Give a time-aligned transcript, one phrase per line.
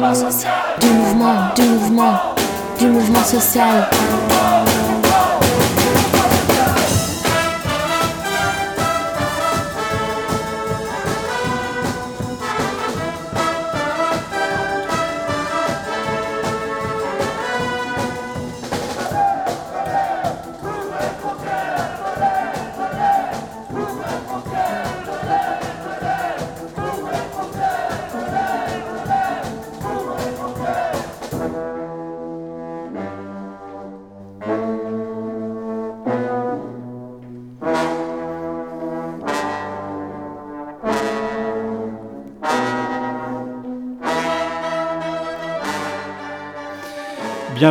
[0.00, 2.14] Du mouvement, du mouvement,
[2.78, 3.86] du mouvement social.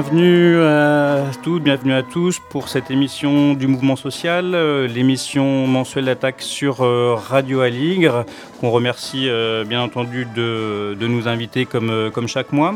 [0.02, 6.06] Bienvenue à toutes, bienvenue à tous pour cette émission du mouvement social, euh, l'émission mensuelle
[6.06, 8.24] d'attaque sur euh, Radio Aligre,
[8.62, 12.76] qu'on remercie euh, bien entendu de, nous inviter comme, comme chaque mois.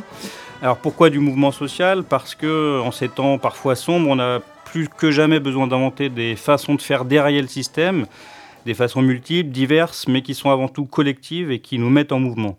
[0.61, 2.03] Alors pourquoi du mouvement social?
[2.03, 6.35] Parce que en ces temps parfois sombres, on a plus que jamais besoin d'inventer des
[6.35, 8.05] façons de faire derrière le système,
[8.65, 12.19] des façons multiples, diverses, mais qui sont avant tout collectives et qui nous mettent en
[12.19, 12.57] mouvement.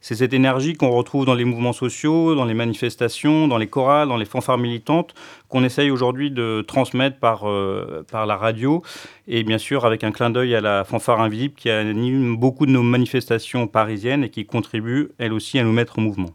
[0.00, 4.08] C'est cette énergie qu'on retrouve dans les mouvements sociaux, dans les manifestations, dans les chorales,
[4.08, 5.14] dans les fanfares militantes,
[5.48, 8.82] qu'on essaye aujourd'hui de transmettre par, euh, par la radio,
[9.28, 12.70] et bien sûr avec un clin d'œil à la fanfare invisible qui anime beaucoup de
[12.70, 16.30] nos manifestations parisiennes et qui contribue, elle aussi, à nous mettre en mouvement.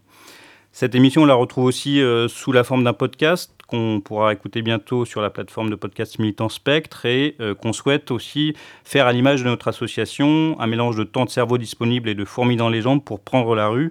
[0.78, 4.62] Cette émission, on la retrouve aussi euh, sous la forme d'un podcast qu'on pourra écouter
[4.62, 9.14] bientôt sur la plateforme de podcast Militant Spectre et euh, qu'on souhaite aussi faire à
[9.14, 12.68] l'image de notre association, un mélange de temps de cerveau disponible et de fourmis dans
[12.68, 13.90] les jambes pour prendre la rue,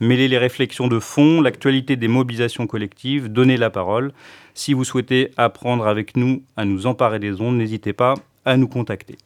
[0.00, 4.12] mêler les réflexions de fond, l'actualité des mobilisations collectives, donner la parole.
[4.54, 8.66] Si vous souhaitez apprendre avec nous à nous emparer des ondes, n'hésitez pas à nous
[8.66, 9.18] contacter.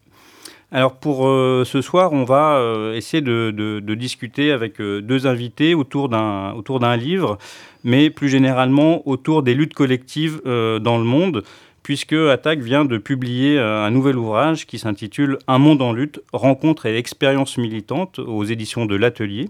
[0.70, 5.74] Alors pour euh, ce soir, on va euh, essayer de, discuter avec euh, deux invités
[5.74, 7.38] autour d'un livre,
[7.84, 11.42] mais plus généralement autour des luttes collectives dans le monde,
[11.82, 16.84] puisque Attaque vient de publier un nouvel ouvrage qui s'intitule Un monde en lutte, rencontres
[16.84, 19.48] et expériences militantes aux éditions de l'Atelier.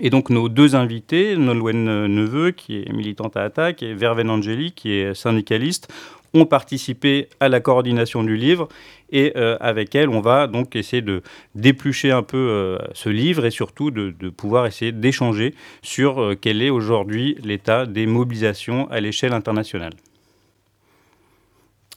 [0.00, 4.72] Et donc nos deux invités, Nolwenn Neveu, qui est militante à Attaque, et Verven Angeli,
[4.72, 5.92] qui est syndicaliste,
[6.34, 8.68] ont participé à la coordination du livre
[9.10, 11.22] et euh, avec elle, on va donc essayer de
[11.54, 16.62] déplucher un peu euh, ce livre et surtout de, pouvoir essayer d'échanger sur euh, quel
[16.62, 19.92] est aujourd'hui l'état des mobilisations à l'échelle internationale.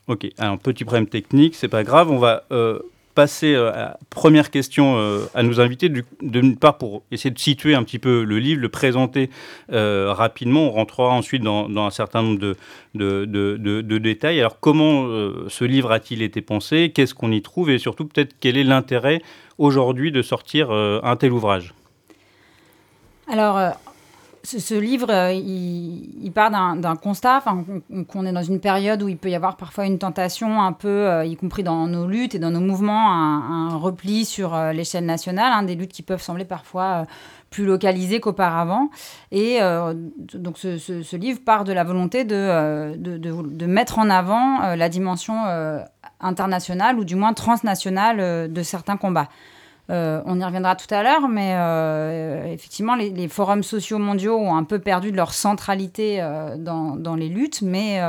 [0.07, 2.43] Ok, un petit problème technique, c'est pas grave, on va
[3.15, 5.89] passer euh, à la première question euh, à nos invités,
[6.21, 9.31] d'une part pour essayer de situer un petit peu le livre, le présenter
[9.71, 10.67] euh, rapidement.
[10.67, 12.55] On rentrera ensuite dans, un certain nombre de,
[12.93, 14.39] de, détails.
[14.39, 15.07] Alors comment
[15.47, 16.91] ce livre a-t-il été pensé?
[16.93, 17.69] Qu'est-ce qu'on y trouve?
[17.69, 19.21] Et surtout peut-être quel est l'intérêt
[19.57, 21.73] aujourd'hui de sortir un tel ouvrage?
[23.31, 23.57] Alors,
[24.45, 27.43] ce, livre, euh, il, part d'un constat,
[28.07, 30.87] qu'on est dans une période où il peut y avoir parfois une tentation un peu,
[30.87, 35.05] euh, y compris dans nos luttes et dans nos mouvements, un, repli sur euh, l'échelle
[35.05, 37.05] nationale, hein, des luttes qui peuvent sembler parfois
[37.49, 38.89] plus localisées qu'auparavant.
[39.31, 39.59] Et
[40.33, 45.35] donc ce, livre part de la volonté de, de mettre en avant la dimension
[46.19, 49.29] internationale ou du moins transnationale de certains combats.
[49.91, 54.55] Euh, on y reviendra tout à l'heure, mais euh, effectivement, les, forums sociaux mondiaux ont
[54.55, 58.01] un peu perdu de leur centralité euh, dans, les luttes, mais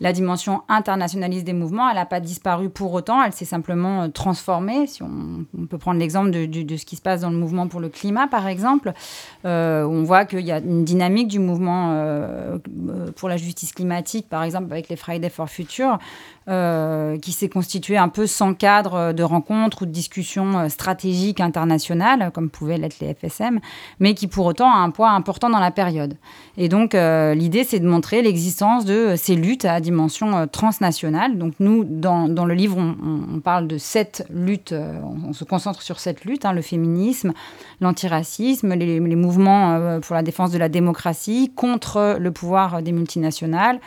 [0.00, 4.86] la dimension internationaliste des mouvements, elle n'a pas disparu pour autant, elle s'est simplement transformée.
[4.86, 7.88] Si on, peut prendre l'exemple de, ce qui se passe dans le mouvement pour le
[7.88, 8.92] climat, par exemple,
[9.44, 11.94] on voit qu'il y a une dynamique du mouvement
[13.16, 15.98] pour la justice climatique, par exemple, avec les Fridays for Future,
[16.50, 21.38] euh, qui s'est constitué un peu sans cadre de rencontres ou de discussions euh, stratégiques
[21.38, 23.60] internationales, comme pouvaient l'être les FSM,
[24.00, 26.16] mais qui pour autant a un poids important dans la période.
[26.56, 29.80] Et donc euh, l'idée, c'est de montrer l'existence de ces luttes à
[30.52, 31.38] transnationale.
[31.38, 34.74] Donc nous, dans, dans le livre, on, parle de sept luttes,
[35.26, 37.32] on, se concentre sur sept luttes, hein, le féminisme,
[37.80, 43.80] l'antiracisme, les, mouvements pour la défense de la démocratie, contre le pouvoir des multinationales,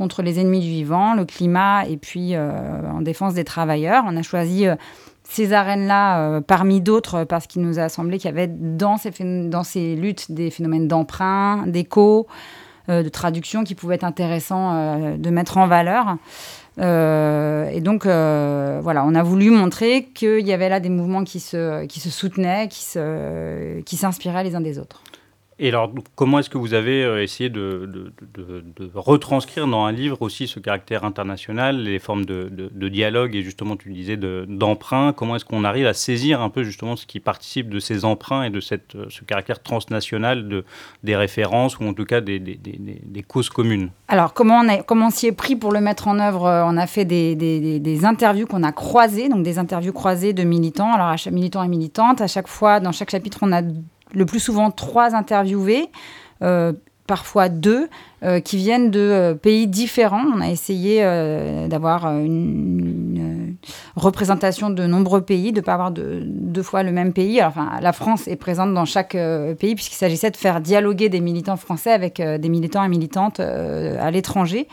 [0.00, 2.50] contre les ennemis du vivant, le climat et puis euh,
[2.90, 4.04] en défense des travailleurs.
[4.06, 4.74] On a choisi euh,
[5.24, 9.10] ces arènes-là euh, parmi d'autres parce qu'il nous a semblé qu'il y avait dans ces,
[9.48, 12.26] dans ces luttes des phénomènes d'emprunt, d'écho,
[12.90, 16.16] de traduction qui pouvaient être intéressants de mettre en valeur.
[16.78, 21.84] et donc, voilà, on a voulu montrer qu'il y avait là des mouvements qui se,
[21.86, 25.02] qui se soutenaient, qui s'inspiraient qui les uns des autres.
[25.62, 28.10] Et alors, comment est-ce que vous avez euh, essayé de,
[28.94, 33.92] retranscrire dans un livre aussi ce caractère international, les formes de, dialogue et justement, tu
[33.92, 35.12] disais, d'emprunt?
[35.12, 38.44] Comment est-ce qu'on arrive à saisir un peu justement ce qui participe de ces emprunts
[38.44, 40.64] et de cette, euh, ce caractère transnational de,
[41.04, 42.40] des références ou en tout cas des,
[43.28, 43.90] causes communes?
[44.08, 46.46] Alors, comment on, s'y est pris pour le mettre en œuvre?
[46.46, 50.94] Euh, On a fait des, interviews qu'on a croisées, donc des interviews croisées de militants.
[50.94, 53.60] Alors, à chaque militant et militante, à chaque fois, dans chaque chapitre, on a
[54.14, 55.90] le plus souvent trois interviewés,
[56.42, 56.72] euh,
[57.06, 57.88] parfois deux,
[58.22, 60.24] euh, qui viennent de euh, pays différents.
[60.36, 61.02] On a essayé
[61.68, 63.56] d'avoir une,
[63.96, 67.40] représentation de nombreux pays, de ne pas avoir deux fois le même pays.
[67.82, 69.16] la France est présente dans chaque
[69.58, 74.10] pays puisqu'il s'agissait de faire dialoguer des militants français avec des militants et militantes à
[74.10, 74.68] l'étranger.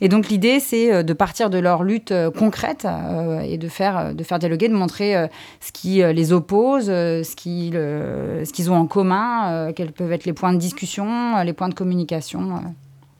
[0.00, 3.68] Et donc l'idée, c'est euh, de partir de leur lutte euh, concrète euh, et de
[3.68, 5.28] faire, de faire dialoguer, de montrer
[5.60, 10.32] ce qui les oppose, ce qu'ils ce qu'ils ont en commun, quels peuvent être les
[10.32, 12.62] points de discussion, les points de communication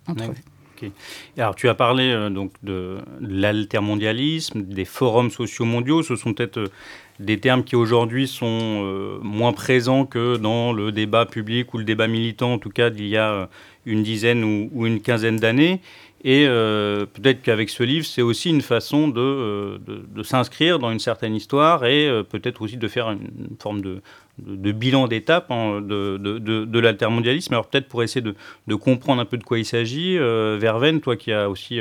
[0.07, 0.89] entre eux.
[1.37, 6.03] Alors, tu as parlé donc de, l'altermondialisme, des forums sociaux mondiaux.
[6.03, 6.71] Ce sont peut-être
[7.19, 12.07] des termes qui aujourd'hui sont moins présents que dans le débat public ou le débat
[12.07, 13.49] militant, en tout cas d'il y a
[13.87, 15.81] une dizaine ou une quinzaine d'années.
[16.25, 20.99] Et euh, peut-être qu'avec ce livre, c'est aussi une façon de, euh, s'inscrire dans une
[20.99, 27.55] certaine histoire et euh, peut-être aussi de faire une, forme de, bilan d'étape de, l'altermondialisme.
[27.55, 28.21] Alors peut-être pour essayer
[28.67, 31.81] de, comprendre un peu de quoi il s'agit, Verven, toi qui as aussi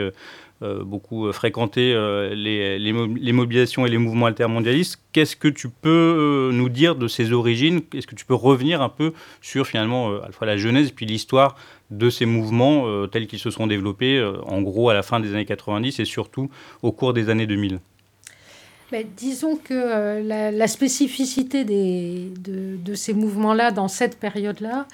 [0.61, 1.93] beaucoup fréquenté
[2.35, 7.81] les, mobilisations et les mouvements altermondialistes, qu'est-ce que tu peux nous dire de ces origines?
[7.93, 10.93] Est-ce que tu peux revenir un peu sur finalement à la fois la genèse et
[10.93, 11.55] puis l'histoire
[11.91, 15.19] de ces mouvements euh, tels qu'ils se sont développés euh, en gros à la fin
[15.19, 16.49] des années 90 et surtout
[16.81, 17.79] au cours des années 2000
[18.89, 24.85] ben, disons que euh, la, spécificité de, ces mouvements-là dans cette période-là,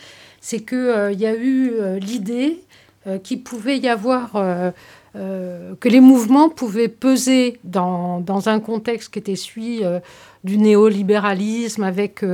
[0.42, 2.60] c'est qu'il y a eu l'idée
[3.22, 4.32] qu'il pouvait y avoir,
[5.14, 9.82] que les mouvements pouvaient peser dans, dans un contexte qui était celui
[10.44, 12.26] du néolibéralisme avec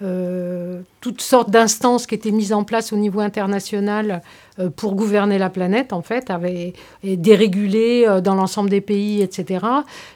[0.00, 4.22] euh, toutes sortes d'instances qui étaient mises en place au niveau international
[4.60, 6.72] euh, pour gouverner la planète, en fait, avaient
[7.02, 9.66] dérégulé euh, dans l'ensemble des pays, etc.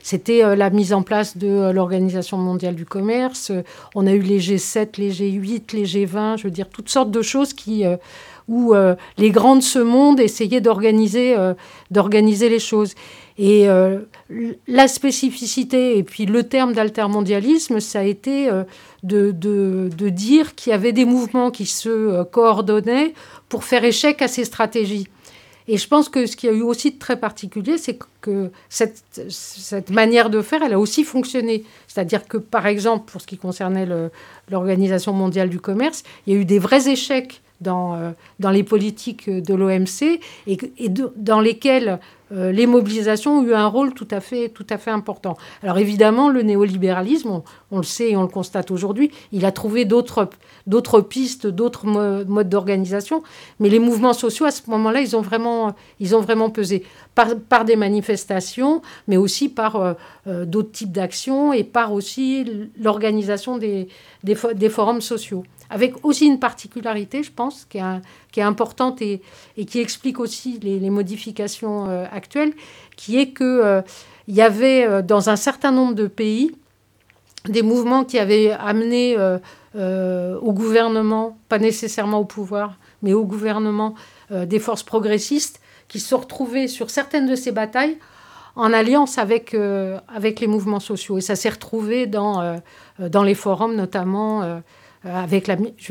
[0.00, 3.50] C'était la mise en place de l'Organisation mondiale du commerce.
[3.96, 7.22] on a eu les G7, les G8, les G20, je veux dire, toutes sortes de
[7.22, 7.84] choses qui
[8.48, 8.74] où
[9.18, 11.36] les grands de ce monde essayaient d'organiser
[11.90, 12.94] d'organiser les choses.
[13.44, 13.66] Et
[14.68, 18.48] la spécificité et puis le terme d'altermondialisme, ça a été
[19.02, 23.14] de, de, dire qu'il y avait des mouvements qui se euh, coordonnaient
[23.48, 25.08] pour faire échec à ces stratégies.
[25.68, 29.90] Et je pense que ce qui a eu aussi de très particulier, c'est que cette,
[29.90, 31.62] manière de faire, elle a aussi fonctionné.
[31.86, 33.86] C'est-à-dire que, par exemple, pour ce qui concernait
[34.50, 38.10] l'Organisation mondiale du commerce, il y a eu des vrais échecs dans, euh,
[38.50, 42.00] les politiques de l'OMC et, et dans lesquels
[42.32, 45.36] euh, les mobilisations ont eu un rôle tout à fait, tout à fait important.
[45.62, 49.84] Alors évidemment, le néolibéralisme, on, le sait et on le constate aujourd'hui, il a trouvé
[49.84, 50.28] d'autres,
[51.00, 53.22] pistes, d'autres modes d'organisation,
[53.60, 56.84] mais les mouvements sociaux, à ce moment-là, ils ont vraiment, ils ont vraiment pesé.
[57.14, 59.92] Par, des manifestations, mais aussi par euh,
[60.26, 63.88] euh, d'autres types d'actions et par aussi l'organisation des
[64.70, 69.22] forums sociaux avec aussi une particularité, je pense, qui est, importante et,
[69.66, 72.52] qui explique aussi les, modifications euh, actuelles,
[72.96, 73.80] qui est qu'il euh,
[74.28, 76.54] il y avait euh, dans un certain nombre de pays
[77.48, 79.16] des mouvements qui avaient amené
[79.74, 83.94] au gouvernement, pas nécessairement au pouvoir, mais au gouvernement,
[84.30, 87.98] des forces progressistes qui se retrouvaient sur certaines de ces batailles
[88.54, 91.18] en alliance avec, les mouvements sociaux.
[91.18, 92.60] Et ça s'est retrouvé dans,
[93.24, 94.58] les forums, notamment euh,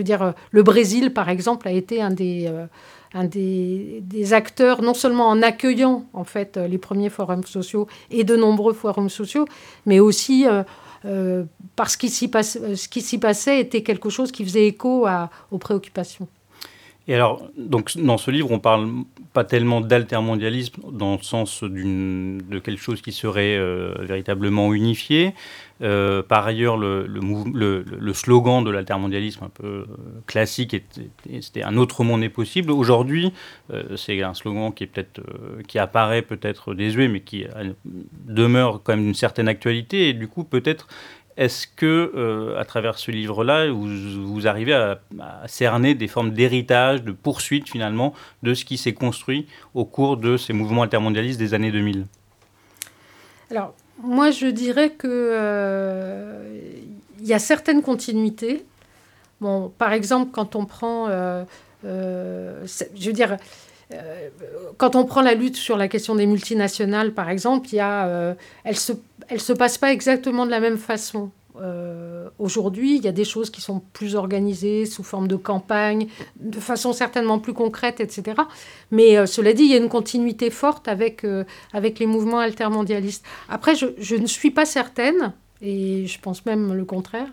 [0.04, 5.42] dire, euh, le Brésil, par exemple, a été un des, euh, acteurs, non seulement en
[5.42, 9.46] accueillant en fait les premiers forums sociaux et de nombreux forums sociaux,
[9.86, 10.46] mais aussi
[11.76, 15.08] parce que ce qui s'y passait était quelque chose qui faisait écho
[15.52, 16.28] aux préoccupations.
[17.08, 18.90] Et alors, donc, dans ce livre, on parle
[19.34, 23.60] pas tellement d'altermondialisme dans le sens de quelque chose qui serait
[24.06, 25.34] véritablement unifié,
[25.82, 29.86] euh, par ailleurs, le, le, slogan de l'altermondialisme un peu euh,
[30.28, 30.76] classique,
[31.42, 32.72] c'était un autre monde est possible.
[32.72, 33.34] Aujourd'hui,
[33.72, 35.22] euh, c'est un slogan qui, peut-être,
[35.68, 37.46] qui apparaît peut-être désuet, mais qui
[38.28, 40.10] demeure quand même d'une certaine actualité.
[40.10, 40.88] Et du coup, peut-être,
[41.42, 45.00] est-ce que, à travers ce livre-là, vous, arrivez à,
[45.48, 50.38] cerner des formes d'héritage, de poursuite finalement, de ce qui s'est construit au cours de
[50.38, 52.06] ces mouvements altermondialistes des années 2000
[53.50, 56.62] Alors, moi, je dirais que euh,
[57.22, 58.66] il y a certaines continuités.
[59.78, 61.44] Par exemple, quand on prend, euh,
[61.86, 63.38] euh, je veux dire, euh,
[64.78, 68.36] quand on prend la lutte sur la question des multinationales, par exemple, il y a,
[68.64, 68.94] elle se,
[69.28, 71.32] elle se passe pas exactement de la même façon.
[72.40, 76.08] Aujourd'hui, il y a des choses qui sont plus organisées sous forme de campagne,
[76.40, 78.42] de façon certainement plus concrète, etc.
[78.90, 81.26] Mais cela dit, il y a une continuité forte avec,
[81.74, 83.26] avec les mouvements altermondialistes.
[83.50, 87.28] Après, je ne suis pas certaine, et je pense même le contraire,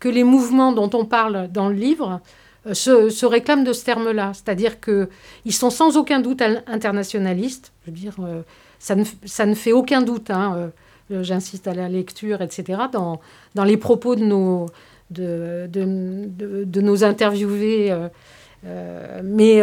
[0.00, 2.20] que les mouvements dont on parle dans le livre
[2.66, 4.32] euh, se, réclament de ce terme-là.
[4.34, 7.72] C'est-à-dire qu'ils sont sans aucun doute internationalistes.
[7.84, 8.42] Je veux dire, euh,
[8.78, 10.70] ça, ne, ça ne fait aucun doute, hein,
[11.10, 13.20] euh, j'insiste à la lecture, etc., dans,
[13.54, 14.66] dans les propos de nos,
[15.10, 17.96] de, de, nos interviewés.
[19.24, 19.62] mais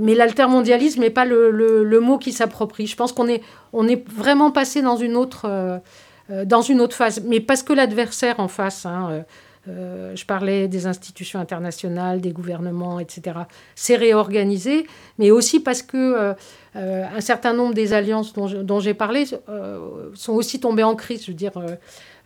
[0.00, 2.86] mais l'altermondialisme n'est pas le, le, mot qui s'approprie.
[2.86, 5.80] Je pense qu'on est, on est vraiment passé dans une autre
[6.28, 7.22] dans une autre phase.
[7.24, 9.24] Mais parce que l'adversaire en face, hein,
[9.68, 13.40] euh, euh, je parlais des institutions internationales, des gouvernements, etc.,
[13.74, 14.86] s'est réorganisé,
[15.18, 16.34] mais aussi parce que
[16.74, 19.24] un certain nombre des alliances dont, j'ai parlé
[20.14, 21.24] sont aussi tombées en crise.
[21.24, 21.52] Je veux dire,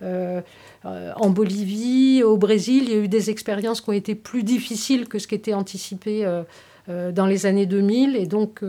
[0.02, 5.08] en Bolivie, au Brésil, il y a eu des expériences qui ont été plus difficiles
[5.08, 6.24] que ce qui était anticipé
[6.88, 8.14] dans les années 2000.
[8.16, 8.60] Et donc,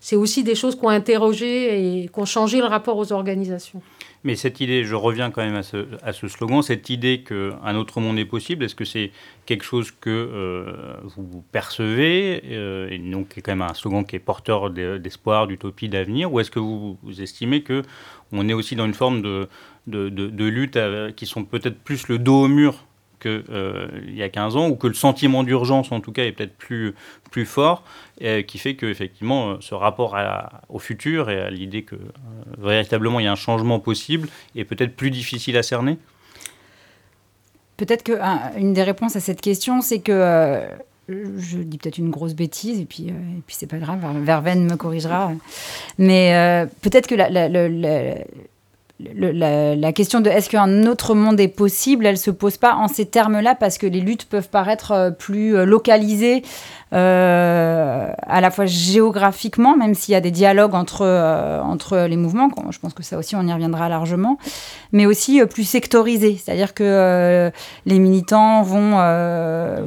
[0.00, 3.82] c'est aussi des choses qui ont interrogé et qui ont changé le rapport aux organisations.
[4.22, 5.62] Mais cette idée, je reviens quand même à
[6.12, 9.12] ce, slogan, cette idée qu'un autre monde est possible, est-ce que c'est
[9.46, 14.04] quelque chose que euh, vous percevez, euh, et donc qui est quand même un slogan
[14.04, 17.82] qui est porteur d'espoir, d'utopie, d'avenir, ou est-ce que vous, estimez que
[18.32, 19.48] on est aussi dans une forme de
[20.44, 22.84] lutte euh, qui sont peut-être plus le dos au mur
[23.20, 26.32] qu'il euh, y a 15 ans, ou que le sentiment d'urgence, en tout cas, est
[26.32, 26.94] peut-être plus,
[27.30, 27.84] plus fort,
[28.20, 30.16] et, qui fait qu'effectivement, euh, ce rapport
[30.68, 31.98] au futur et à l'idée que euh,
[32.58, 35.98] véritablement il y a un changement possible est peut-être plus difficile à cerner?
[37.76, 40.60] Peut-être qu'une des réponses à cette question, c'est que
[41.08, 44.76] je dis peut-être une grosse bêtise et puis, et puis c'est pas grave, Verveine me
[44.76, 45.32] corrigera.
[45.96, 47.48] Mais peut-être que la,
[49.92, 53.54] question de est-ce qu'un autre monde est possible, elle se pose pas en ces termes-là
[53.54, 56.42] parce que les luttes peuvent paraître euh, plus euh, localisées
[56.92, 61.04] euh, à la fois géographiquement, même s'il y a des dialogues entre,
[61.62, 64.38] entre les mouvements, je pense que ça aussi on y reviendra largement,
[64.90, 67.52] mais aussi plus sectorisées, c'est-à-dire que
[67.86, 68.98] les militants vont,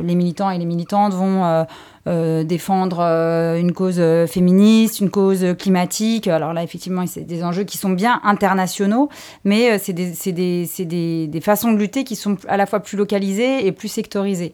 [0.02, 1.66] les militants et les militantes vont
[2.06, 6.28] euh, défendre euh, une cause euh, féministe, une cause climatique.
[6.28, 9.08] Alors là, effectivement, c'est des enjeux qui sont bien internationaux,
[9.46, 12.98] mais c'est des, des, des, des, façons de lutter qui sont à la fois plus
[12.98, 14.54] localisées et plus sectorisées.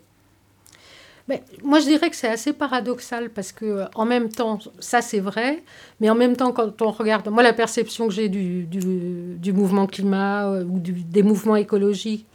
[1.27, 5.19] Mais moi, je dirais que c'est assez paradoxal parce que, en même temps, ça c'est
[5.19, 5.63] vrai,
[5.99, 8.79] mais en même temps, quand on regarde, moi, la perception que j'ai du, du,
[9.37, 12.27] du, mouvement climat ou des mouvements écologiques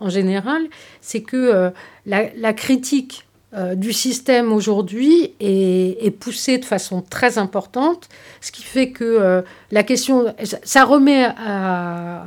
[0.00, 0.62] en général,
[1.02, 1.72] c'est que
[2.06, 8.08] la, la, critique du système aujourd'hui est, poussée de façon très importante,
[8.40, 12.24] ce qui fait que euh, la question, ça remet à,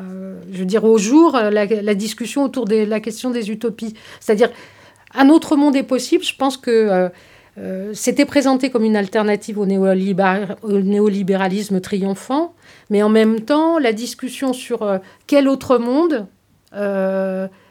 [0.52, 3.94] je veux dire, au jour la, discussion autour de la question des utopies.
[4.20, 4.50] C'est-à-dire,
[5.14, 6.24] un autre monde est possible.
[6.24, 7.10] Je pense que
[7.58, 12.54] euh, c'était présenté comme une alternative au, néolibéralisme triomphant,
[12.90, 16.26] mais en même temps, la discussion sur quel autre monde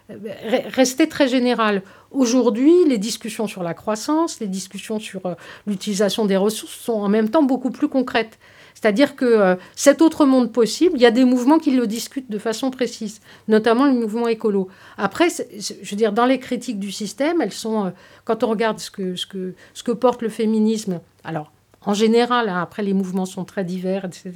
[0.08, 1.82] restait très générale.
[2.10, 5.34] Aujourd'hui, les discussions sur la croissance, les discussions sur euh,
[5.66, 8.38] l'utilisation des ressources sont en même temps beaucoup plus concrètes.
[8.74, 12.30] C'est-à-dire que euh, cet autre monde possible, il y a des mouvements qui le discutent
[12.30, 14.68] de façon précise, notamment le mouvement écolo.
[14.96, 17.90] Après, je veux dire, dans les critiques du système, elles sont, euh,
[18.24, 21.50] quand on regarde ce que, ce, que, ce que porte le féminisme, alors
[21.84, 24.32] en général, hein, après les mouvements sont très divers, etc.,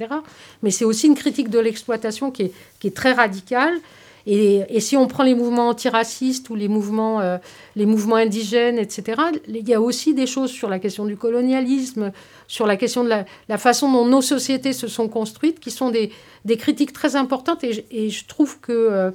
[0.61, 3.79] mais c'est aussi une critique de l'exploitation qui est, qui est très radicale
[4.25, 7.37] et, si on prend les mouvements antiracistes ou les mouvements, euh,
[7.75, 12.11] les mouvements indigènes, etc., il y a aussi des choses sur la question du colonialisme,
[12.47, 16.11] sur la question de la, façon dont nos sociétés se sont construites, qui sont des,
[16.57, 17.63] critiques très importantes.
[17.63, 19.11] Et, je trouve que euh,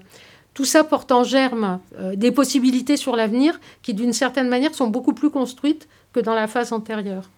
[0.52, 4.88] tout ça porte en germe euh, des possibilités sur l'avenir qui, d'une certaine manière, sont
[4.88, 7.30] beaucoup plus construites que dans la phase antérieure.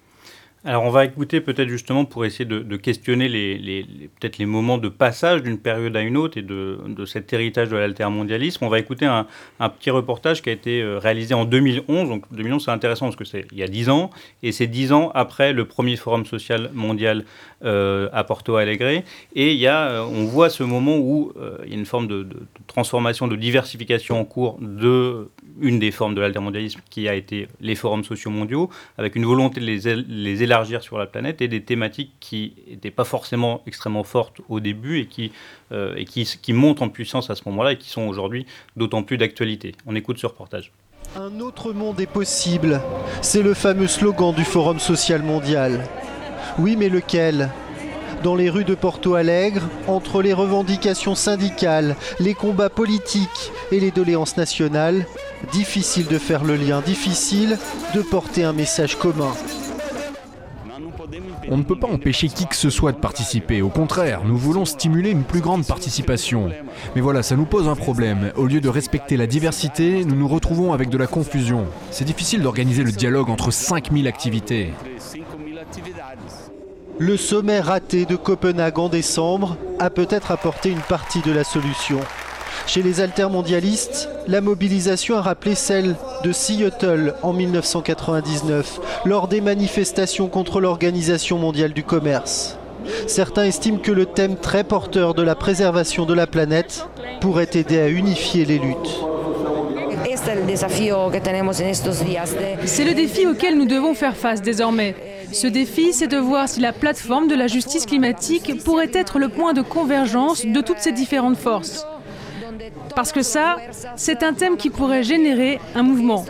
[0.63, 4.91] Alors on va écouter peut-être justement pour essayer de, questionner les, peut-être les moments de
[4.91, 8.63] passage d'une période à une autre et de, cet héritage de l'altermondialisme.
[8.67, 9.27] On va écouter un,
[9.59, 12.11] petit reportage qui a été euh, réalisé en 2011.
[12.11, 14.11] Donc 2011 c'est intéressant parce que c'est il y a dix ans
[14.43, 17.25] et c'est dix ans après le premier forum social mondial
[17.65, 19.03] euh, à Porto Alegre.
[19.35, 21.33] Et il y a, euh, on voit ce moment où
[21.65, 22.27] il y a une forme de
[22.67, 27.75] transformation, de diversification en cours de une des formes de l'altermondialisme qui a été les
[27.75, 32.13] forums sociaux mondiaux, avec une volonté de les, élargir sur la planète et des thématiques
[32.21, 35.33] qui n'étaient pas forcément extrêmement fortes au début et qui,
[35.73, 39.75] euh, qui, montent en puissance à ce moment-là et qui sont aujourd'hui d'autant plus d'actualité.
[39.87, 40.73] On écoute ce reportage.
[41.17, 42.81] Un autre monde est possible.
[43.21, 45.85] C'est le fameux slogan du Forum social mondial.
[46.59, 47.51] Oui, mais lequel?
[48.23, 53.91] Dans les rues de Porto Alegre, entre les revendications syndicales, les combats politiques et les
[53.91, 55.07] doléances nationales,
[55.53, 57.59] difficile de faire le lien, difficile
[57.95, 59.33] de porter un message commun.
[61.49, 63.63] On ne peut pas empêcher qui que ce soit de participer.
[63.63, 66.51] Au contraire, nous voulons stimuler une plus grande participation.
[66.95, 68.33] Mais voilà, ça nous pose un problème.
[68.37, 71.67] Au lieu de respecter la diversité, nous nous retrouvons avec de la confusion.
[71.91, 74.73] C'est difficile d'organiser le dialogue entre 5000 activités.
[76.99, 81.99] Le sommet raté de Copenhague en décembre a peut-être apporté une partie de la solution.
[82.67, 90.29] Chez les altermondialistes, la mobilisation a rappelé celle de Seattle en 1999, lors des manifestations
[90.29, 92.57] contre l'Organisation mondiale du commerce.
[93.07, 96.87] Certains estiment que le thème très porteur de la préservation de la planète
[97.21, 99.01] pourrait aider à unifier les luttes.
[100.15, 100.35] C'est
[102.85, 104.95] le défi auquel nous devons faire face désormais.
[105.33, 109.29] Ce défi, c'est de voir si la plateforme de la justice climatique pourrait être le
[109.29, 111.87] point de convergence de toutes ces différentes forces.
[112.95, 113.57] Parce que ça,
[113.97, 116.25] c'est un thème qui pourrait générer un mouvement.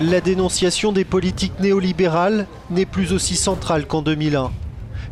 [0.00, 4.50] La dénonciation des politiques néolibérales n'est plus aussi centrale qu'en 2001.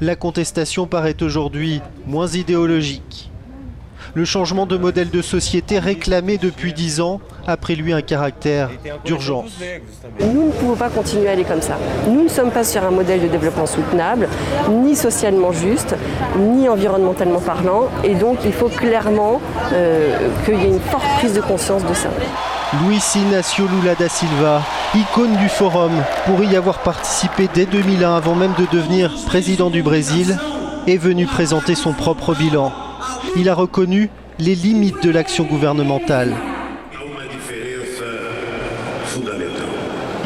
[0.01, 3.28] La contestation paraît aujourd'hui moins idéologique.
[4.15, 8.71] Le changement de modèle de société réclamé depuis dix ans a pris lui un caractère
[9.05, 9.51] d'urgence.
[10.21, 11.77] Nous ne pouvons pas continuer à aller comme ça.
[12.09, 14.29] Nous ne sommes pas sur un modèle de développement soutenable,
[14.71, 15.95] ni socialement juste,
[16.39, 19.41] ni environnementalement parlant, et donc il faut clairement
[19.73, 22.09] euh, qu'il y ait une forte prise de conscience de ça.
[22.87, 24.63] Luis Inácio Lula da Silva,
[24.95, 25.93] icône du forum,
[26.27, 30.39] pour y avoir participé dès 2001 avant même de devenir président du Brésil,
[30.87, 32.73] est venu présenter son propre bilan
[33.37, 36.35] il a reconnu les limites de l'action gouvernementale.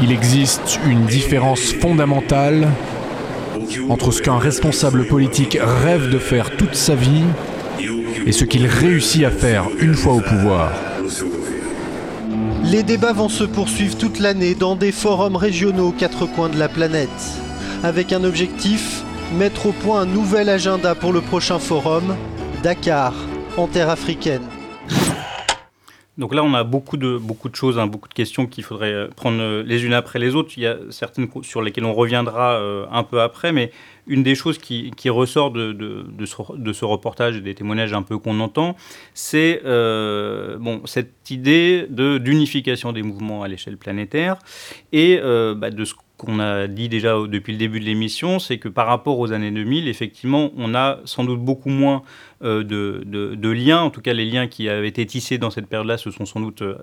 [0.03, 2.69] Il existe une différence fondamentale
[3.89, 7.25] entre ce qu'un responsable politique rêve de faire toute sa vie
[8.27, 10.73] et ce qu'il réussit à faire une fois au pouvoir.
[12.65, 16.59] Les débats vont se poursuivre toute l'année dans des forums régionaux aux quatre coins de
[16.59, 17.09] la planète,
[17.83, 19.03] avec un objectif,
[19.37, 22.15] mettre au point un nouvel agenda pour le prochain forum,
[22.63, 23.13] Dakar,
[23.57, 24.43] en terre africaine.
[26.17, 27.19] Donc là, on a beaucoup de,
[27.55, 30.53] choses, hein, beaucoup de questions qu'il faudrait euh, prendre euh, les unes après les autres.
[30.57, 33.73] Il y a certaines sur lesquelles on reviendra euh, un peu après, mais
[34.07, 35.75] une des choses qui, ressort de,
[36.25, 38.77] ce, reportage et des témoignages un peu qu'on entend,
[39.15, 39.63] c'est
[40.85, 44.39] cette idée d'unification des mouvements à l'échelle planétaire
[44.93, 45.21] et
[45.57, 48.87] bah, de ce qu'on a dit déjà depuis le début de l'émission, c'est que par
[48.87, 52.03] rapport aux années 2000, effectivement, on a sans doute beaucoup moins
[52.45, 53.81] euh, de, liens.
[53.81, 56.41] En tout cas, les liens qui avaient été tissés dans cette période-là se sont sans
[56.41, 56.77] doute euh,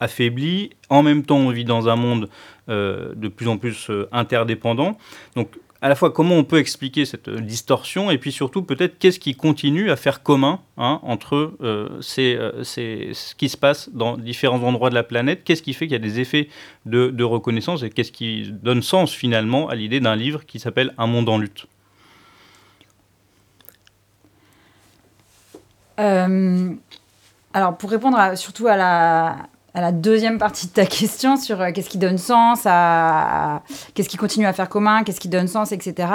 [0.00, 0.70] affaiblis.
[0.88, 2.28] En même temps, on vit dans un monde
[2.68, 4.98] euh, de plus en plus interdépendant.
[5.36, 5.48] Donc,
[5.82, 9.18] à la fois comment on peut expliquer cette euh, distorsion et puis surtout peut-être qu'est-ce
[9.18, 14.62] qui continue à faire commun hein, entre euh, euh, ce qui se passe dans différents
[14.62, 16.48] endroits de la planète, qu'est-ce qui fait qu'il y a des effets
[16.86, 21.06] de, reconnaissance et qu'est-ce qui donne sens finalement à l'idée d'un livre qui s'appelle Un
[21.06, 21.66] monde en lutte?
[27.54, 29.36] alors pour répondre surtout à la,
[29.74, 33.62] à la deuxième partie de ta question sur euh, qu'est-ce qui donne sens, à,
[33.94, 36.08] qu'est-ce qui continue à faire commun, qu'est-ce qui donne sens, etc.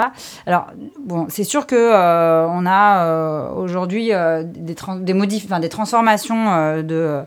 [0.46, 0.66] Alors,
[1.04, 4.10] bon, c'est sûr que euh, on a euh, aujourd'hui
[4.44, 7.22] des, des, modif des transformations de,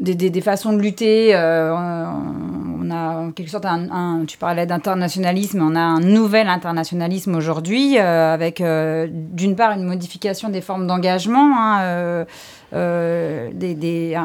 [0.00, 1.34] des, des, façons de lutter.
[1.34, 7.98] on a en quelque sorte un, tu parlais d'internationalisme, on a un nouvel internationalisme aujourd'hui
[7.98, 11.56] avec d'une part une modification des formes d'engagement.
[11.56, 12.26] Hein,
[12.74, 14.16] euh, des,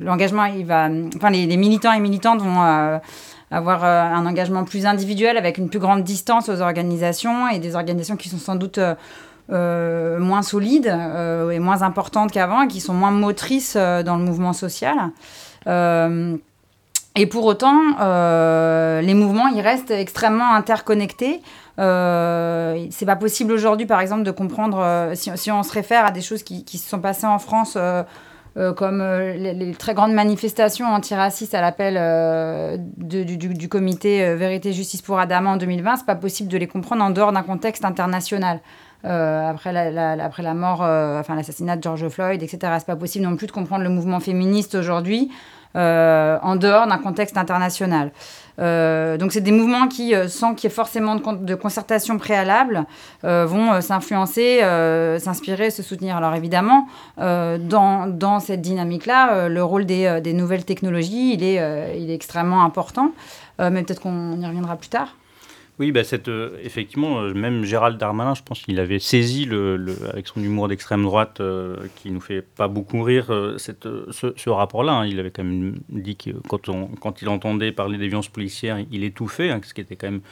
[0.00, 2.98] l'engagement, il va, enfin, les, militants et militantes vont euh,
[3.50, 7.74] avoir euh, un engagement plus individuel avec une plus grande distance aux organisations et des
[7.74, 8.80] organisations qui sont sans doute
[9.48, 10.94] moins solides
[11.52, 15.10] et moins importantes qu'avant qui sont moins motrices dans le mouvement social.
[15.66, 17.80] et pour autant,
[19.00, 21.42] les mouvements, ils restent extrêmement interconnectés.
[21.78, 26.10] Euh, c'est pas possible aujourd'hui, par exemple, de comprendre, euh, si, on se réfère à
[26.10, 31.54] des choses qui, se sont passées en France, euh, comme les, très grandes manifestations antiracistes
[31.54, 36.66] à l'appel du, comité Vérité Justice pour Adama en 2020, c'est pas possible de les
[36.66, 38.60] comprendre en dehors d'un contexte international.
[39.06, 42.58] Après, la, après la mort, enfin l'assassinat de George Floyd, etc.
[42.78, 45.30] C'est pas possible non plus de comprendre le mouvement féministe aujourd'hui
[45.74, 48.10] en dehors d'un contexte international.
[48.58, 52.84] donc c'est des mouvements qui, sans qu'il y ait forcément de, concertation préalable,
[53.22, 54.60] vont s'influencer,
[55.18, 56.16] s'inspirer, se soutenir.
[56.16, 56.88] Alors évidemment,
[57.18, 63.12] dans, cette dynamique-là, le rôle des, nouvelles technologies, il est extrêmement important.
[63.58, 65.14] mais peut-être qu'on y reviendra plus tard.
[65.78, 69.78] Oui, bah cette, euh, effectivement, euh, même Gérald Darmanin, je pense qu'il avait saisi, le,
[70.10, 74.92] avec son humour d'extrême droite, euh, qui nous fait pas beaucoup rire, cette, ce, rapport-là.
[74.92, 75.06] Hein.
[75.06, 78.78] Il avait quand même dit que quand, on, quand il entendait parler des violences policières,
[78.90, 80.22] il étouffait, hein, ce qui était quand même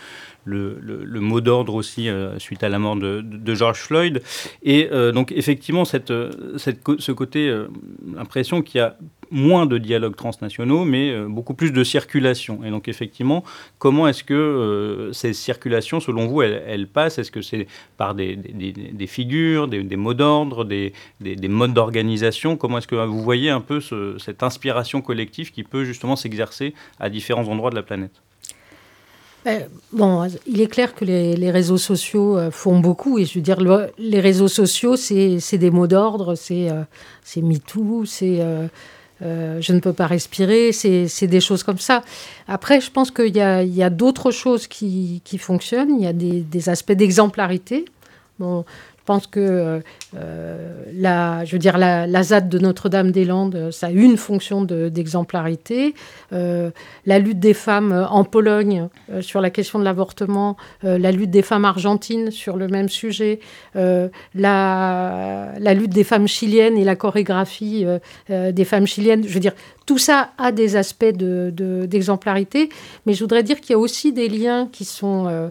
[0.47, 4.23] le, le, mot d'ordre aussi suite à la mort de, de George Floyd.
[4.63, 6.13] Et donc, effectivement, cette,
[6.57, 7.65] cette, ce côté,
[8.15, 8.97] l'impression qu'il y a
[9.35, 12.65] moins de dialogues transnationaux, mais euh, beaucoup plus de circulation.
[12.65, 13.45] Et donc effectivement,
[13.79, 17.19] comment est-ce que euh, ces circulations, selon vous, elles, passent?
[17.19, 17.67] Est-ce que c'est
[17.97, 18.39] par des,
[19.07, 20.93] figures, des, mots d'ordre, des,
[21.49, 22.57] modes d'organisation?
[22.57, 23.81] Comment est-ce que vous voyez un peu
[24.19, 28.23] cette inspiration collective qui peut justement s'exercer à différents endroits de la planète?
[29.45, 33.19] Ben, bon, il est clair que les, réseaux sociaux euh, font beaucoup.
[33.19, 33.59] Et je veux dire,
[33.99, 36.71] les réseaux sociaux, c'est des mots d'ordre, c'est
[37.37, 38.67] MeToo, c'est euh,
[39.21, 42.03] je ne peux pas respirer, c'est des choses comme ça.
[42.49, 46.93] Après, je pense qu'il y a, d'autres choses qui, fonctionnent, il y a des, aspects
[46.93, 47.85] d'exemplarité.
[49.05, 49.81] Je pense que euh,
[50.17, 55.95] euh, la, je veux dire, la, ZAD de Notre-Dame-des-Landes, ça a une fonction d'exemplarité.
[56.33, 56.71] Euh,
[57.05, 58.89] la lutte des femmes en Pologne
[59.21, 63.41] sur la question de l'avortement, la lutte des femmes argentines sur le même sujet,
[63.75, 67.85] la, lutte des femmes chiliennes et la chorégraphie
[68.31, 69.25] des femmes chiliennes.
[69.29, 69.53] Je veux dire,
[69.87, 72.73] tout ça a des aspects d'exemplarité, de,
[73.05, 75.49] mais je voudrais dire qu'il y a aussi des liens qui sont euh,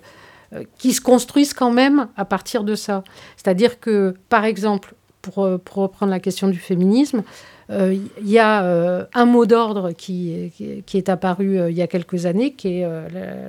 [0.78, 3.04] qui se construisent quand même à partir de ça.
[3.38, 7.24] C'est-à-dire que, par exemple, pour, euh, reprendre la question du féminisme,
[7.70, 10.52] euh, il y a un mot d'ordre qui,
[10.86, 12.88] qui, est apparu il y a quelques années, qui est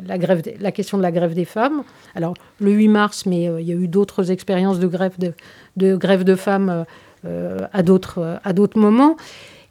[0.07, 1.83] la, grève la question de la grève des femmes.
[2.15, 6.23] Alors, le 8 mars, mais il y a eu d'autres expériences de grève de, grève
[6.23, 6.85] de femmes
[7.25, 8.39] à d'autres
[8.77, 9.17] moments.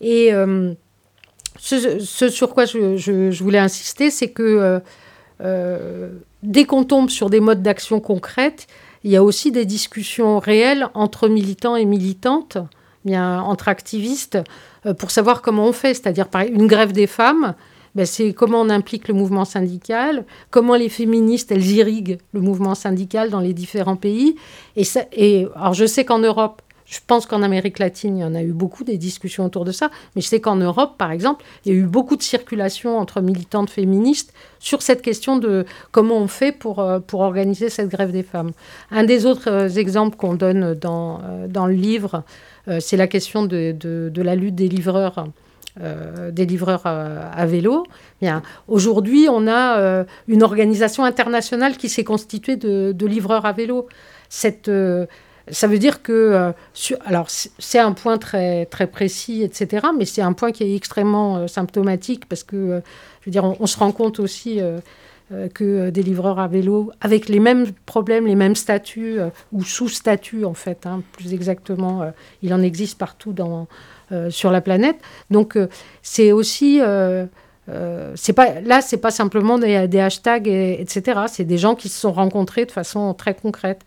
[0.02, 0.32] Et
[1.58, 4.82] ce, sur quoi je, je voulais insister, c'est que
[5.40, 8.68] dès qu'on tombe sur des modes d'action concrètes,
[9.04, 12.58] il y a aussi des discussions réelles entre militants et militantes,
[13.04, 14.38] bien, entre activistes,
[14.86, 15.94] euh, pour savoir comment on fait.
[15.94, 17.54] C'est-à-dire, une grève des femmes,
[17.96, 22.76] ben, c'est comment on implique le mouvement syndical, comment les féministes, elles irriguent le mouvement
[22.76, 24.36] syndical dans les différents pays.
[24.76, 28.36] Et, et alors, je sais qu'en Europe, je pense qu'en Amérique latine, il y en
[28.36, 31.44] a eu beaucoup des discussions autour de ça, mais je sais qu'en Europe, par exemple,
[31.66, 36.18] il y a eu beaucoup de circulation entre militantes féministes sur cette question de comment
[36.18, 38.52] on fait pour, euh, pour organiser cette grève des femmes.
[38.92, 42.24] Un des autres euh, exemples qu'on donne dans, euh, dans le livre,
[42.80, 45.28] c'est la question de, de, la lutte des livreurs.
[46.32, 47.86] des livreurs à, vélo.
[48.70, 53.90] Aujourd'hui, on a une organisation internationale qui s'est constituée de, de, livreurs à vélo.
[54.30, 54.72] Cette,
[55.52, 56.52] ça veut dire que, euh,
[57.06, 61.38] alors c'est un point très, très précis, etc., mais c'est un point qui est extrêmement
[61.38, 62.80] euh, symptomatique parce que, euh,
[63.22, 64.60] je veux dire, on, se rend compte aussi
[65.54, 69.18] que des livreurs à vélo, avec les mêmes problèmes, les mêmes statuts,
[69.54, 73.34] ou sous-statuts en fait, hein, plus exactement, il en existe partout
[74.30, 74.98] sur la planète.
[75.32, 75.58] Donc
[76.02, 76.82] c'est aussi...
[78.16, 81.22] c'est pas, là, c'est pas simplement des hashtags, etc.
[81.30, 83.86] C'est des gens qui se sont rencontrés de façon très concrète.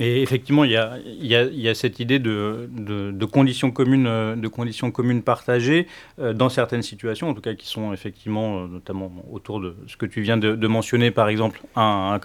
[0.00, 5.86] Et effectivement, il y a, cette idée de, conditions communes, euh, de conditions communes partagées
[6.18, 9.96] euh, dans certaines situations, en tout cas qui sont effectivement, euh, notamment autour de ce
[9.96, 12.18] que tu viens de, mentionner, par exemple, un,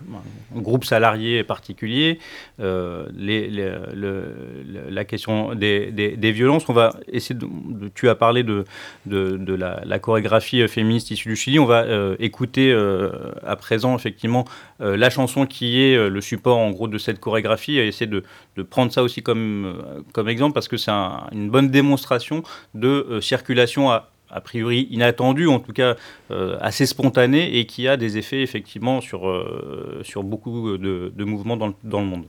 [0.56, 2.18] groupe salarié particulier,
[2.58, 3.06] le,
[4.90, 6.68] la question des, violences.
[6.70, 7.40] On va essayer
[7.94, 8.66] tu as parlé de,
[9.06, 11.60] de, la, la, chorégraphie féministe issue du Chili.
[11.60, 11.86] On va
[12.20, 12.74] écouter
[13.46, 14.46] à présent effectivement
[14.80, 18.24] la chanson qui est le support en gros de cette chorégraphie à essayer de,
[18.64, 19.66] prendre ça aussi comme,
[20.18, 22.44] euh, exemple parce que c'est une bonne démonstration
[22.74, 25.96] de euh, circulation a priori inattendue, en tout cas
[26.30, 29.24] euh, assez spontanée, et qui a des effets effectivement sur
[30.24, 32.26] beaucoup de, mouvements dans le monde.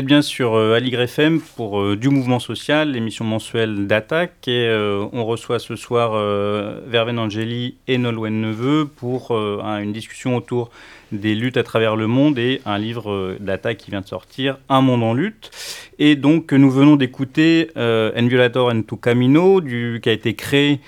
[0.00, 4.46] Êtes bien sur euh, Aligre FM pour euh, du mouvement social, l'émission mensuelle d'attaque.
[4.48, 9.92] Et euh, on reçoit ce soir euh, Verven Angeli et Nolwenn Neveu pour un- une
[9.92, 10.70] discussion autour
[11.12, 14.80] des luttes à travers le monde et un livre d'attaque qui vient de sortir, Un
[14.80, 15.50] monde en lutte.
[15.98, 20.78] Et donc nous venons d'écouter En Violator en tu Camino, qui a été créé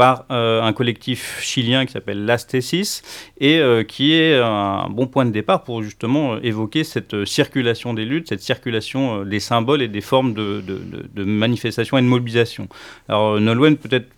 [0.00, 3.02] par euh, un collectif chilien qui s'appelle L'Astésis
[3.38, 7.92] et euh, qui est un bon point de départ pour justement euh, évoquer cette circulation
[7.92, 10.62] des luttes, cette circulation des symboles et des formes de,
[11.22, 12.66] manifestation et de mobilisation.
[13.10, 14.08] Alors Nolwenn, peut-être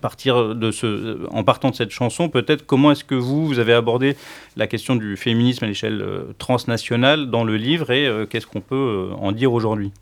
[0.00, 3.74] partir de ce, en partant de cette chanson, peut-être comment est-ce que vous, vous avez
[3.74, 4.16] abordé
[4.56, 6.04] la question du féminisme à l'échelle
[6.38, 9.92] transnationale dans le livre et qu'est-ce qu'on peut en dire aujourd'hui?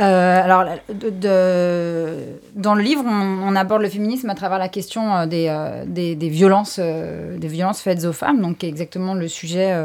[0.00, 0.64] Euh, alors,
[2.54, 6.16] dans le livre, on, aborde le féminisme à travers la question euh, des, euh, des,
[6.16, 9.76] des violences, des violences faites aux femmes, donc qui est exactement le sujet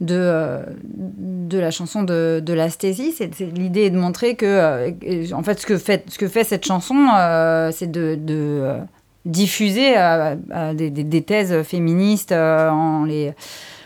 [0.00, 3.14] de, de la chanson de, de l'asthésie.
[3.54, 7.08] L'idée est de montrer que, en fait, ce que fait, ce que fait cette chanson,
[7.72, 8.18] c'est de,
[9.26, 9.94] diffuser
[10.74, 13.32] des, des- thèses féministes en les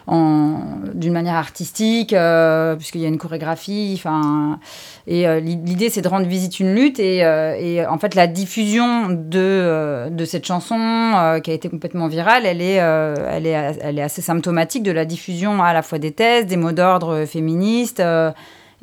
[0.07, 3.95] d'une manière artistique, euh, puisqu'il y a une chorégraphie.
[3.97, 4.59] Enfin,
[5.07, 6.99] et euh, l'i- l'idée, c'est de rendre visite une lutte.
[7.01, 12.45] Et, euh, en fait, la diffusion de, de cette chanson, qui a été complètement virale,
[12.45, 16.13] elle est, elle, est, elle est assez symptomatique de la diffusion à la fois des
[16.13, 18.03] thèses, des mots d'ordre féministes.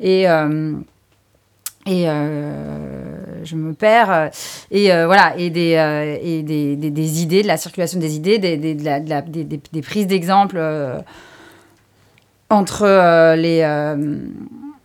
[0.00, 0.26] et.
[1.86, 4.30] Et euh, je me perds.
[4.70, 8.38] Et euh, voilà, et, des, euh, et des, des, idées, de la circulation des idées,
[8.38, 10.98] des, de des, prises d'exemple euh,
[12.50, 13.64] entre les.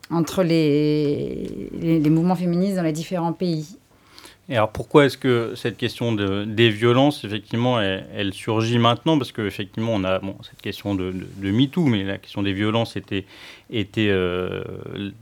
[0.09, 3.77] entre les, les, mouvements féministes dans les différents pays.
[4.49, 9.17] Et alors pourquoi est-ce que cette question de, des violences, effectivement, elle, surgit maintenant?
[9.17, 12.95] Parce qu'effectivement, on a cette question de, de, de MeToo, mais la question des violences
[12.95, 13.25] était,
[13.69, 14.63] était euh,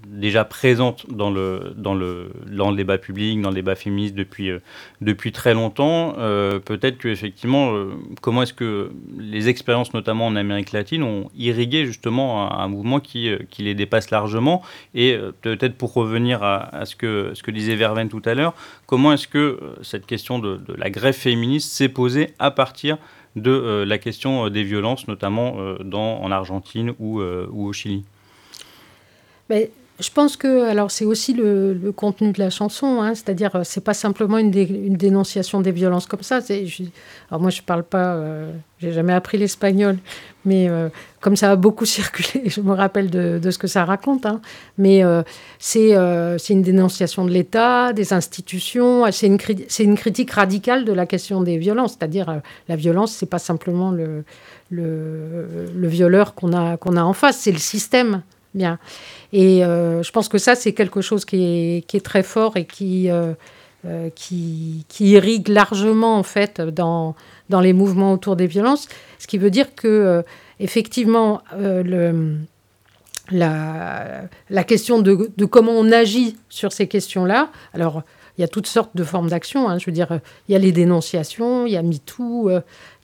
[0.08, 4.52] déjà présente dans le, dans, le, dans le débat public, dans le débat féministe depuis,
[4.52, 4.60] euh,
[5.02, 6.16] depuis très longtemps.
[6.20, 7.74] Euh, Peut-être que effectivement,
[8.22, 13.32] comment est-ce que les expériences, notamment en Amérique latine, ont irrigué justement un, mouvement qui,
[13.50, 14.62] qui les dépasse largement
[14.94, 18.54] Et peut-être pour revenir à, ce, que, ce que disait Verven tout à l'heure,
[18.86, 22.98] comment est-ce que cette question de, la grève féministe s'est posée à partir
[23.36, 28.04] de la question des violences, notamment en Argentine ou au Chili?
[29.98, 33.80] Je pense que alors c'est aussi le, contenu de la chanson, hein, c'est-à-dire euh, c'est
[33.84, 36.42] pas simplement une, dé- une dénonciation des violences comme ça.
[37.30, 39.98] alors moi je parle pas, euh, j'ai jamais appris l'espagnol,
[40.44, 40.90] mais euh,
[41.22, 44.26] comme ça a beaucoup circulé, je me rappelle de, ce que ça raconte.
[44.26, 44.42] hein.
[44.78, 45.24] mais euh,
[45.60, 45.94] c'est
[46.50, 49.06] une dénonciation de l'État, des institutions.
[49.14, 53.92] C'est une critique radicale de la question des violences, c'est-à-dire la violence c'est pas simplement
[53.92, 54.26] le
[54.72, 58.24] le, le violeur qu'on a qu'on a en face, c'est le système.
[59.34, 63.10] Et euh, je pense que ça, c'est quelque chose qui est, très fort et qui,
[63.10, 63.34] euh,
[63.86, 67.16] euh, qui, qui irrigue largement, en fait, dans,
[67.50, 68.88] les mouvements autour des violences.
[69.20, 70.24] Ce qui veut dire que,
[70.60, 71.42] effectivement,
[73.32, 78.04] la, question de, comment on agit sur ces questions-là, alors,
[78.38, 79.70] il y a toutes sortes de formes d'action.
[79.70, 79.80] hein.
[79.80, 82.52] Je veux dire, il y a les dénonciations, il y a MeToo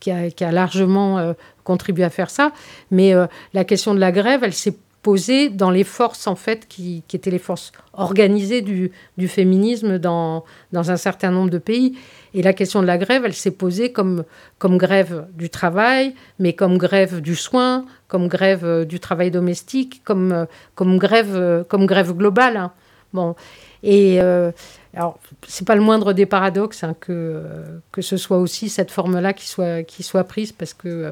[0.01, 1.33] qui, a, largement
[1.63, 2.51] contribué à faire ça.
[2.89, 3.13] Mais
[3.53, 7.31] la question de la grève, elle s'est posée dans les forces, en fait, qui, étaient
[7.31, 11.97] les forces organisées du, du féminisme dans, dans un certain nombre de pays.
[12.33, 14.23] Et la question de la grève, elle s'est posée comme,
[14.59, 20.01] comme grève du travail, mais comme grève du soin, comme grève euh, du travail domestique,
[20.03, 22.57] comme, euh, comme, grève, euh, comme grève globale.
[22.57, 22.71] hein.
[23.13, 23.35] Bon.
[23.83, 24.51] Et euh,
[24.95, 27.43] alors, c'est pas le moindre des paradoxes hein, que,
[27.91, 31.11] que ce soit aussi cette forme-là qui soit, qui soit prise, parce que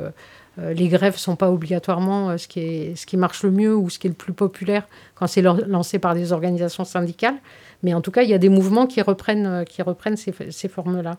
[0.74, 3.90] les grèves sont pas obligatoirement euh, ce, qui est, ce qui marche le mieux ou
[3.90, 7.36] ce qui est le plus populaire quand c'est lan- lancé par des organisations syndicales.
[7.84, 10.34] Mais en tout cas, il y a des mouvements qui reprennent, euh, qui reprennent ces,
[10.52, 11.18] ces formes-là.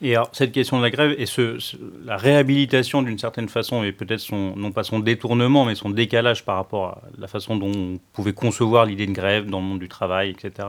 [0.00, 1.58] Et alors, cette question de la grève et ce,
[2.04, 6.44] la réhabilitation d'une certaine façon, et peut-être son, non pas son détournement, mais son décalage
[6.44, 9.80] par rapport à la façon dont on pouvait concevoir l'idée de grève dans le monde
[9.80, 10.68] du travail, etc.,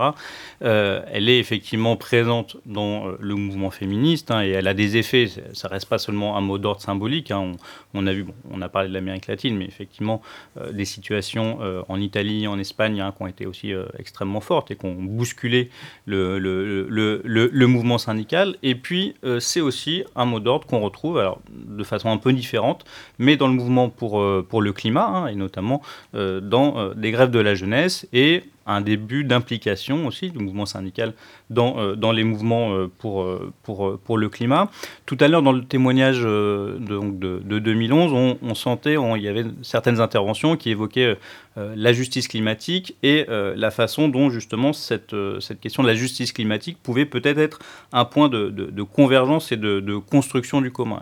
[0.63, 4.97] euh, elle est effectivement présente dans euh, le mouvement féministe hein, et elle a des
[4.97, 5.27] effets.
[5.53, 7.29] Ça reste pas seulement un mot d'ordre symbolique.
[7.29, 7.51] hein.
[7.93, 10.21] On, a vu, bon, on a parlé de l'Amérique latine, mais effectivement,
[10.57, 14.75] euh, des situations en Italie, en Espagne, hein, qui ont été aussi extrêmement fortes et
[14.75, 15.69] qui ont bousculé
[16.05, 18.55] le, le, le- le mouvement syndical.
[18.63, 22.85] Et puis, euh, c'est aussi un mot d'ordre qu'on retrouve, de façon un peu différente,
[23.17, 25.81] mais dans le mouvement pour, euh, le climat, hein, et notamment
[26.15, 31.13] euh, dans des grèves de la jeunesse et un début d'implication aussi du mouvement syndical
[31.49, 33.27] dans, dans les mouvements pour,
[33.63, 34.69] pour, pour le climat.
[35.05, 39.45] Tout à l'heure, dans le témoignage de, de, 2011, on, on sentait, il y avait
[39.61, 41.17] certaines interventions qui évoquaient
[41.55, 46.77] la justice climatique et la façon dont justement cette, cette question de la justice climatique
[46.81, 47.59] pouvait peut-être être
[47.91, 51.01] un point de, de convergence et de, construction du commun.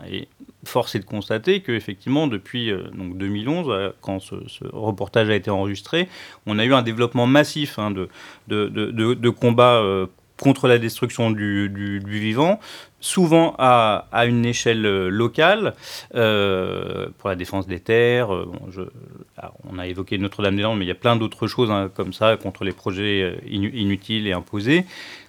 [0.64, 4.34] Force est de constater qu'effectivement, depuis donc 2011, quand ce,
[4.72, 6.08] reportage a été enregistré,
[6.46, 8.08] on a eu un développement massif hein, de,
[8.48, 9.82] de, de, de, combats
[10.38, 12.60] contre la destruction du, du, vivant,
[13.00, 15.74] souvent à, à, une échelle locale,
[16.14, 18.30] euh, pour la défense des terres.
[18.70, 18.82] je,
[19.70, 22.64] on a évoqué Notre-Dame-des-Landes, mais il y a plein d'autres choses hein, comme ça, contre
[22.64, 24.86] les projets inutiles et imposés.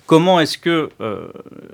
[0.10, 1.28] Comment est-ce que, euh,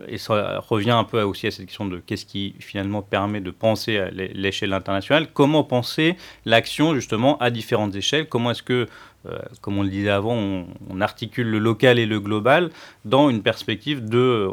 [0.10, 3.50] et ça revient un peu aussi à cette question de qu'est-ce qui finalement permet de
[3.50, 8.28] penser à l'échelle internationale, comment penser l'action justement à différentes échelles?
[8.28, 8.88] Comment est-ce que,
[9.26, 12.72] euh, comme on le disait avant, on, articule le local et le global
[13.06, 14.52] dans une perspective de,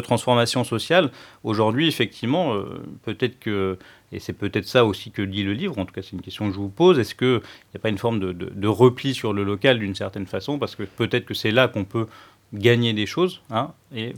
[0.00, 1.10] transformation sociale?
[1.44, 2.64] Aujourd'hui, effectivement, euh,
[3.04, 3.76] peut-être que
[4.12, 6.46] et c'est peut-être ça aussi que dit le livre, en tout cas c'est une question
[6.48, 9.44] que je vous pose, est-ce qu'il n'y a pas une forme de, repli sur le
[9.44, 12.06] local d'une certaine façon, parce que peut-être que c'est là qu'on peut
[12.54, 14.14] gagner des choses, hein, et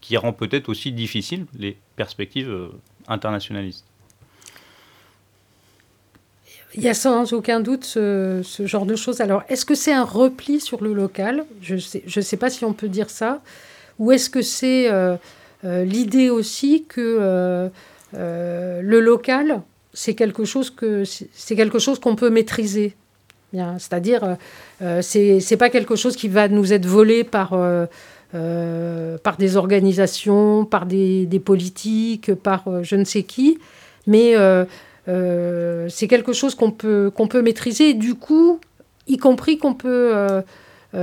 [0.00, 2.68] qui rend peut-être aussi difficile les perspectives euh,
[3.06, 3.84] internationalistes.
[6.74, 9.20] Il y a sans aucun doute ce, genre de choses.
[9.20, 11.46] Alors, est-ce que c'est un repli sur le local?
[11.62, 13.40] Je ne sais, pas si on peut dire ça.
[13.98, 15.16] Ou est-ce que c'est euh,
[15.64, 17.70] euh, l'idée aussi que
[18.12, 19.62] le local,
[19.96, 22.94] c'est quelque chose que c'est quelque chose qu'on peut maîtriser.
[23.78, 24.34] C'est-à-dire, euh,
[24.82, 25.02] euh,
[25.40, 27.50] c'est pas quelque chose qui va nous être volé par
[29.22, 33.58] par des organisations, par des, des politiques, par je ne sais qui,
[34.06, 34.34] mais
[35.06, 37.90] c'est quelque chose qu'on peut qu'on peut maîtriser.
[37.90, 38.60] Et du coup,
[39.06, 40.12] y compris qu'on peut,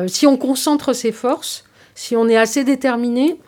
[0.07, 3.39] si on concentre ses forces, si on est assez déterminé,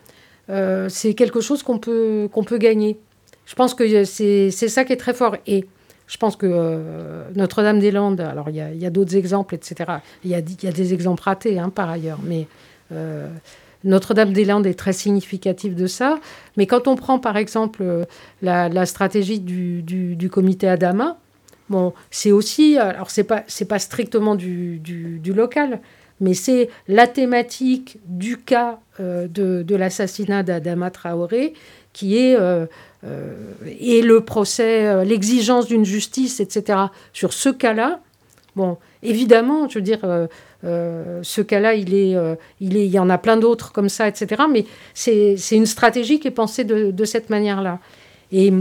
[0.48, 2.98] c'est quelque chose qu'on peut qu'on peut gagner.
[3.46, 5.38] Je pense que c'est ça qui est très fort.
[5.48, 5.66] Et
[6.08, 10.00] je pense que euh, Notre-Dame-des-Landes, alors il y a, d'autres exemples, etc.
[10.24, 12.48] Il y a, y a, des exemples ratés, hein, par ailleurs, mais
[12.92, 13.28] euh,
[13.84, 16.20] Notre-Dame-des-Landes est très significatif de ça.
[16.58, 18.06] Mais quand on prend, par exemple, euh,
[18.42, 21.18] la, stratégie du, du, comité Adama,
[21.70, 25.80] bon, c'est aussi, alors c'est pas, pas strictement du, du local,
[26.20, 31.54] mais c'est la thématique du cas de, de l'assassinat d'Adama Traoré
[31.92, 32.38] qui est
[33.06, 33.34] euh,
[33.80, 36.80] et le procès, euh, l'exigence d'une justice, etc.
[37.14, 38.00] Sur ce cas-là,
[38.56, 42.16] bon, évidemment, je veux dire, euh, ce cas-là, il, est,
[42.60, 44.44] il, est, il y en a plein d'autres comme ça, etc.
[44.52, 47.80] Mais c'est une stratégie qui est pensée de, de cette manière-là.
[48.32, 48.52] Et,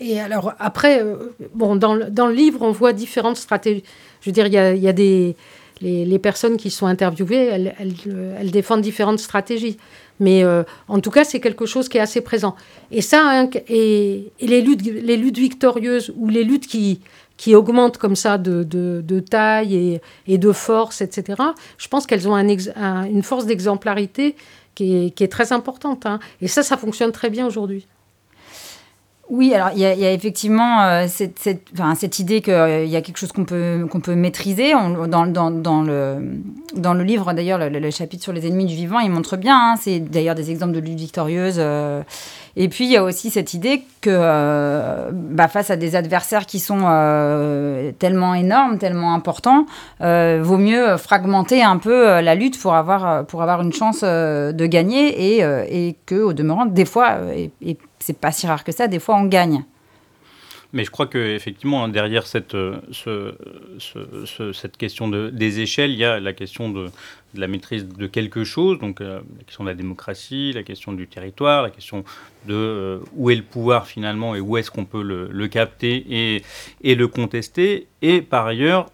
[0.00, 1.04] et alors, après,
[1.54, 3.84] bon, dans, dans, le livre, on voit différentes stratégies.
[4.22, 5.36] Je veux dire, il y a, il y a des.
[5.80, 7.74] Les, personnes qui sont interviewées, elles,
[8.38, 9.78] elles défendent différentes stratégies.
[10.20, 12.54] Mais euh, en tout cas, c'est quelque chose qui est assez présent.
[12.92, 17.00] Et ça, hein, et, les, luttes, victorieuses ou les luttes qui,
[17.54, 21.42] augmentent comme ça de, taille et, de force, etc.,
[21.78, 24.36] je pense qu'elles ont un, une force d'exemplarité
[24.74, 26.04] qui est, qui est, très importante.
[26.04, 26.20] Hein.
[26.42, 27.86] Et ça, ça fonctionne très bien aujourd'hui.
[29.30, 33.30] Oui, alors il y, a effectivement euh, cette, idée qu'il euh, y a quelque chose
[33.30, 34.72] qu'on peut, maîtriser.
[34.72, 35.22] Dans,
[35.84, 39.56] le, livre, d'ailleurs, le, chapitre sur les ennemis du vivant, il montre bien.
[39.56, 41.58] Hein, c'est d'ailleurs des exemples de lutte victorieuse.
[41.58, 42.02] Euh.
[42.56, 46.58] et puis il y a aussi cette idée que bah, face à des adversaires qui
[46.58, 46.80] sont
[48.00, 49.66] tellement énormes, tellement importants,
[50.00, 55.36] vaut mieux fragmenter un peu la lutte pour avoir, pour avoir une chance de gagner
[55.36, 58.88] et, et que, au demeurant, des fois, et, et c'est pas si rare que ça,
[58.88, 59.64] des fois on gagne.
[60.72, 62.80] Mais je crois qu'effectivement, derrière cette, euh,
[64.52, 66.90] cette question de, des échelles, il y a la question de,
[67.34, 71.08] la maîtrise de quelque chose, donc euh, la question de la démocratie, la question du
[71.08, 72.04] territoire, la question
[72.46, 76.44] de euh, où est le pouvoir finalement et où est-ce qu'on peut le, capter et,
[76.82, 77.88] et, le contester.
[78.00, 78.90] Et par ailleurs,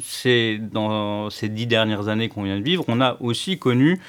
[0.00, 4.00] c'est dans ces dix dernières années qu'on vient de vivre, on a aussi connu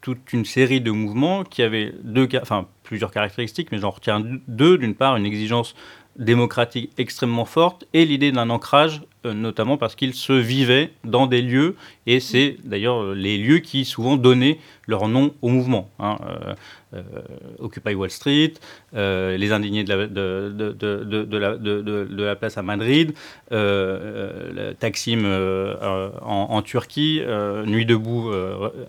[0.00, 4.78] toute une série de mouvements qui avaient deux, enfin plusieurs caractéristiques, mais j'en retiens deux.
[4.78, 5.74] D'une part, une exigence
[6.16, 9.02] démocratique extrêmement forte et l'idée d'un ancrage,
[9.32, 13.84] notamment parce qu'ils se vivaient dans des lieux, et c'est d'ailleurs euh, les lieux qui
[13.84, 15.90] souvent donnaient leur nom au mouvement.
[15.98, 16.54] Hein, euh,
[16.94, 17.02] euh,
[17.58, 18.52] Occupy Wall Street,
[18.94, 19.92] euh, les indignés de
[22.24, 23.14] la, place à Madrid,
[24.78, 25.24] Taksim
[26.22, 27.20] en, Turquie,
[27.66, 28.30] Nuit debout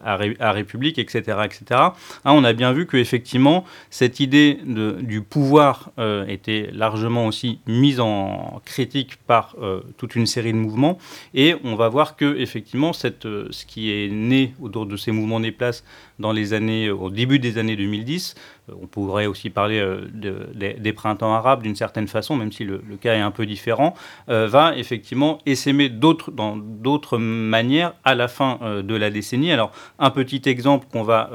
[0.03, 1.39] à, à, République, etc.
[1.45, 1.63] etc.
[1.71, 1.93] Hein,
[2.25, 5.89] on a bien vu qu'effectivement, cette idée du pouvoir
[6.27, 9.55] était largement aussi mise en critique par
[9.97, 10.97] toute une série de mouvements.
[11.33, 15.39] Et on va voir que effectivement, cette, ce qui est né autour de ces mouvements
[15.39, 15.83] des places
[16.19, 18.35] dans les années, au début des années 2010,
[18.81, 23.15] on pourrait aussi parler de, des printemps arabes d'une certaine façon, même si le, cas
[23.15, 23.93] est un peu différent,
[24.27, 29.51] va effectivement essaimer d'autres, dans d'autres manières à la fin de la décennie.
[29.51, 31.29] Alors, un petit exemple qu'on va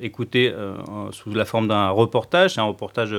[0.00, 0.52] écouter
[1.12, 3.14] sous la forme d'un reportage, un reportage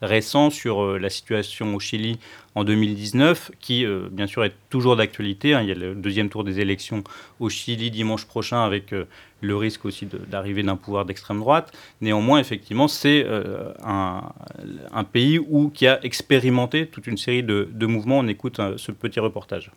[0.00, 2.18] récent sur la situation au Chili
[2.54, 5.54] en 2019, qui euh, bien sûr est toujours d'actualité.
[5.54, 5.62] Hein.
[5.62, 7.02] Il y a le deuxième tour des élections
[7.40, 9.06] au Chili dimanche prochain avec euh,
[9.42, 11.72] le risque aussi d'arriver d'un pouvoir d'extrême droite.
[12.00, 15.40] Néanmoins, effectivement, c'est euh, un, pays
[15.74, 18.18] qui a expérimenté toute une série de, de mouvements.
[18.18, 19.70] On écoute ce petit reportage.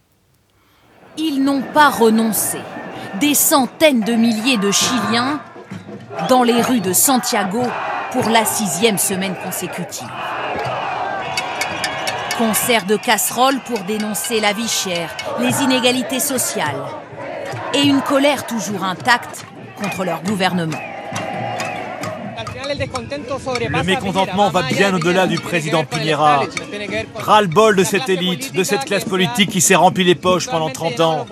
[1.18, 2.60] Ils n'ont pas renoncé.
[3.20, 5.42] Des centaines de milliers de Chiliens
[6.30, 7.64] dans les rues de Santiago
[8.12, 10.08] pour la sixième semaine consécutive.
[12.38, 16.84] Concert de casseroles pour dénoncer la vie chère, les inégalités sociales
[17.74, 19.46] et une colère toujours intacte
[19.86, 20.80] contre leur gouvernement.
[23.70, 26.44] Le mécontentement va bien au-delà du président Piñera.
[27.16, 31.00] Ras-le-bol de cette élite, de cette classe politique qui s'est remplie les poches pendant 30
[31.02, 31.26] ans.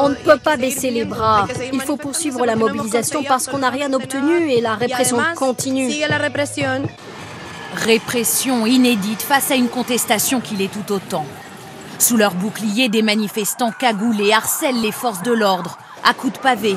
[0.00, 1.48] On ne peut pas baisser les bras.
[1.72, 5.90] Il faut poursuivre la mobilisation parce qu'on n'a rien obtenu et la répression continue.
[7.74, 11.24] Répression inédite face à une contestation qui l'est tout autant.
[11.98, 16.76] Sous leur bouclier, des manifestants cagoulés harcèlent les forces de l'ordre à coups de pavé.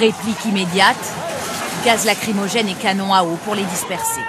[0.00, 0.96] Réplique immédiate,
[1.84, 4.20] gaz lacrymogène et canon à eau pour les disperser.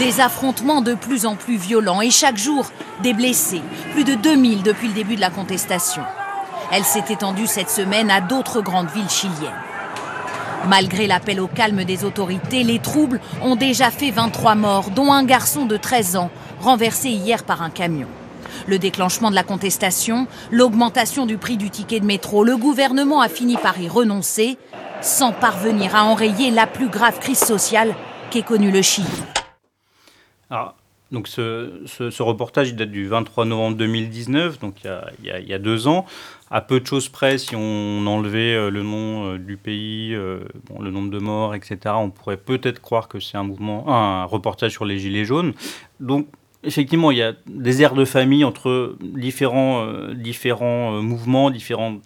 [0.00, 2.66] Des affrontements de plus en plus violents et chaque jour
[3.02, 6.02] des blessés, plus de 2000 depuis le début de la contestation.
[6.72, 9.52] Elle s'est étendue cette semaine à d'autres grandes villes chiliennes.
[10.68, 15.24] Malgré l'appel au calme des autorités, les troubles ont déjà fait 23 morts, dont un
[15.24, 18.08] garçon de 13 ans, renversé hier par un camion.
[18.66, 23.28] Le déclenchement de la contestation, l'augmentation du prix du ticket de métro, le gouvernement a
[23.28, 24.56] fini par y renoncer,
[25.02, 27.94] sans parvenir à enrayer la plus grave crise sociale
[28.30, 29.06] qu'ait connue le Chili.
[31.12, 36.06] Donc ce, reportage date du 23 novembre 2019, donc il y, a, deux ans.
[36.50, 40.40] À peu de choses près, si on enlevait euh, le nom euh, du pays, euh,
[40.78, 44.72] le nombre de morts, etc., on pourrait peut-être croire que c'est un mouvement, un reportage
[44.72, 45.54] sur les gilets jaunes.
[46.00, 46.28] Donc
[46.62, 49.86] effectivement, il y a des airs de famille entre différents,
[51.02, 52.00] mouvements, différents,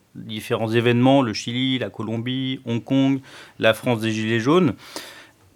[0.72, 3.20] événements, le Chili, la Colombie, Hong Kong,
[3.58, 4.74] la France des Gilets jaunes.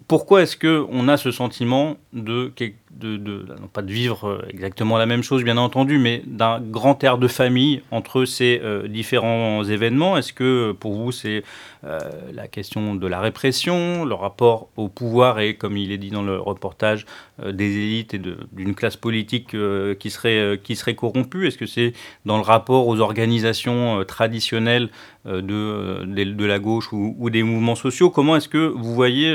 [0.07, 2.51] Pourquoi est-ce qu'on a ce sentiment de,
[2.99, 7.03] de, non pas de vivre euh, exactement la même chose, bien entendu, mais d'un grand
[7.03, 10.17] air de famille entre ces euh, différents événements.
[10.17, 11.41] Est-ce que pour vous, c'est euh,
[11.83, 16.23] la question de la répression, le rapport au pouvoir et, comme il est dit dans
[16.23, 17.05] le reportage,
[17.45, 18.21] des élites et
[18.53, 19.55] d'une classe politique
[19.99, 21.93] qui, serait, qui serait corrompue Est-ce que c'est
[22.25, 24.89] dans le rapport aux organisations traditionnelles
[25.25, 28.09] de, la gauche ou, des mouvements sociaux?
[28.09, 29.33] Comment est-ce que vous voyez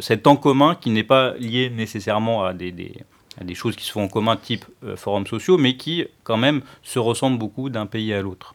[0.00, 4.08] cet en commun qui n'est pas lié nécessairement à des, choses qui se font en
[4.08, 8.22] commun, type euh, forums sociaux, mais qui quand même se ressemblent beaucoup d'un pays à
[8.22, 8.54] l'autre?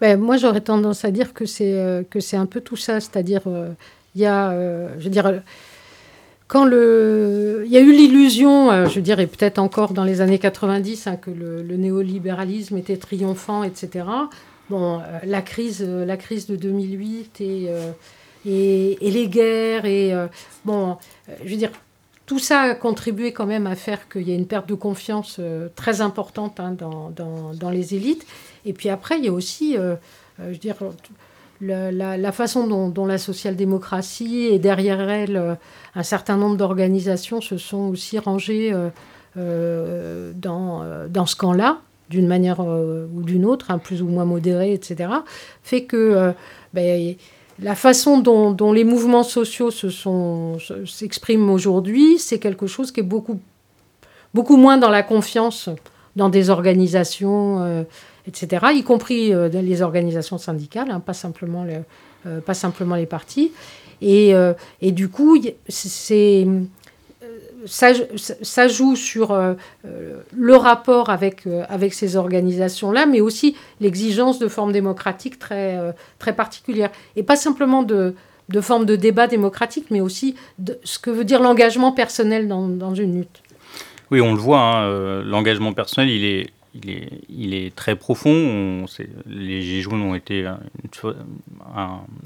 [0.00, 3.00] Ben, moi, j'aurais tendance à dire que c'est euh, que c'est un peu tout ça,
[3.00, 3.70] c'est-à-dire euh,
[4.14, 4.52] il y a,
[4.98, 5.42] je veux dire,
[6.46, 11.08] quand le, il y a eu l'illusion, je dirais peut-être encore dans les années 90,
[11.08, 14.06] hein, que le, néolibéralisme était triomphant, etc.
[14.70, 17.70] Bon, la crise, la crise de 2008 et
[18.46, 19.84] et, les guerres.
[19.84, 20.26] Et euh,
[20.64, 20.96] bon,
[21.28, 21.70] euh, je veux dire,
[22.26, 25.36] tout ça a contribué quand même à faire qu'il y ait une perte de confiance
[25.38, 28.26] euh, très importante hein, dans, dans, les élites.
[28.64, 29.76] Et puis après, il y a aussi,
[30.38, 30.58] je veux
[31.60, 35.58] la, façon dont, la social-démocratie et derrière elle,
[35.94, 38.72] un certain nombre d'organisations se sont aussi rangées
[39.36, 45.10] dans, dans ce camp-là, d'une manière ou d'une autre, hein, plus ou moins modérée, etc.,
[45.62, 46.34] fait que
[46.72, 47.16] ben,
[47.62, 53.04] la façon dont, les mouvements sociaux se sont, s'expriment aujourd'hui, c'est quelque chose qui est
[53.04, 53.40] beaucoup,
[54.32, 55.68] beaucoup moins dans la confiance
[56.16, 57.82] dans des organisations, euh,
[58.26, 61.66] etc., y compris euh, les organisations syndicales, hein, pas, simplement
[62.26, 63.52] euh, pas simplement les partis.
[64.02, 64.34] Et,
[64.82, 66.46] et du coup, c'est
[67.66, 69.54] ça, joue sur euh,
[69.84, 75.94] euh, le rapport avec, euh, ces organisations-là, mais aussi l'exigence de formes démocratiques très,
[76.36, 76.90] particulières.
[77.16, 78.14] Et pas simplement de,
[78.60, 82.94] formes de débat démocratique, mais aussi de ce que veut dire l'engagement personnel dans, dans,
[82.94, 83.42] une lutte.
[84.10, 88.30] Oui, on le voit, hein, l'engagement personnel, il est, il est, il est très profond.
[88.30, 88.86] On,
[89.26, 90.58] les Gilets jaunes ont été un,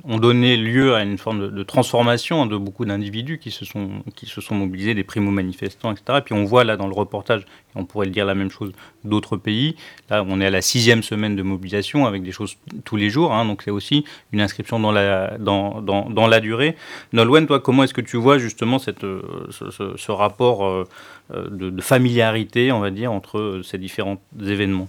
[0.04, 4.26] ont donné lieu à une forme de, transformation de beaucoup d'individus qui se sont qui
[4.26, 6.18] se sont mobilisés, des primo-manifestants, etc.
[6.18, 7.44] Et puis on voit là dans le reportage,
[7.74, 8.72] on pourrait le dire la même chose
[9.08, 9.76] d'autres pays.
[10.10, 13.32] Là, on est à la sixième semaine de mobilisation avec des choses tous les jours.
[13.32, 16.76] Hein, donc c'est aussi une inscription dans la dans, dans, dans la durée.
[17.12, 20.86] Nolwenn, toi, comment est-ce que tu vois justement cette ce, ce, rapport
[21.30, 24.88] de, de familiarité, on va dire, entre ces différents événements?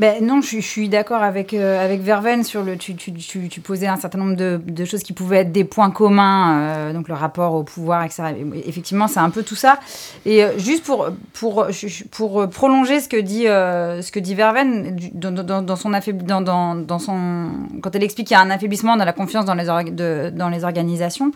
[0.00, 2.78] Ben, non, je, suis d'accord avec, euh, avec Verven sur le.
[2.78, 5.90] Tu, tu, tu, posais un certain nombre de, de, choses qui pouvaient être des points
[5.90, 8.34] communs, euh, donc le rapport au pouvoir, etc.
[8.64, 9.78] Effectivement, c'est un peu tout ça.
[10.24, 11.66] Et euh, juste pour, pour,
[12.12, 16.76] pour prolonger ce que dit, ce que dit Verven, dans, dans, dans son dans, dans,
[16.76, 17.50] dans, son,
[17.82, 19.66] quand elle explique qu'il y a un affaiblissement de la confiance dans les,
[20.30, 21.30] dans les organisations,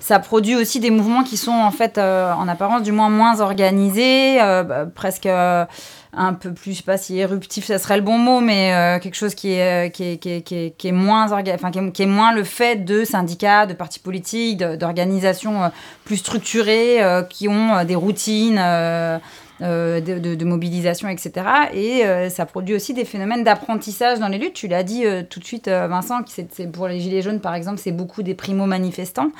[0.00, 4.38] ça produit aussi des mouvements qui sont en fait, en apparence, du moins moins organisés,
[4.38, 5.28] bah, presque
[6.16, 8.98] un peu plus, je sais pas si éruptif, ça serait le bon mot, mais euh,
[8.98, 12.06] quelque chose qui est, euh, qui est, qui est, qui est, moins enfin, qui est,
[12.06, 15.68] moins le fait de syndicats, de partis politiques, d'organisations euh,
[16.04, 18.56] plus structurées, qui ont des routines.
[19.60, 21.32] de, mobilisation, etc.
[21.74, 24.54] Et ça produit aussi des phénomènes d'apprentissage dans les luttes.
[24.54, 27.92] Tu l'as dit tout de suite, Vincent, c'est pour les Gilets jaunes, par exemple, c'est
[27.92, 29.30] beaucoup des primo-manifestants.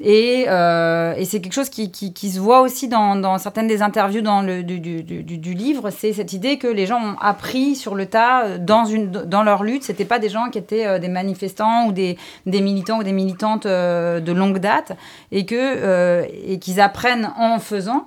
[0.00, 3.66] Et, euh, et c'est quelque chose qui, qui, qui, se voit aussi dans, dans, certaines
[3.66, 7.00] des interviews dans le, du, du, du, du livre, c'est cette idée que les gens
[7.02, 9.82] ont appris sur le tas euh, dans, une, dans leur lutte.
[9.82, 13.12] C'était pas des gens qui étaient euh, des manifestants ou des, des militants ou des
[13.12, 14.92] militantes de longue date
[15.32, 18.06] et que et qu'ils apprennent en faisant.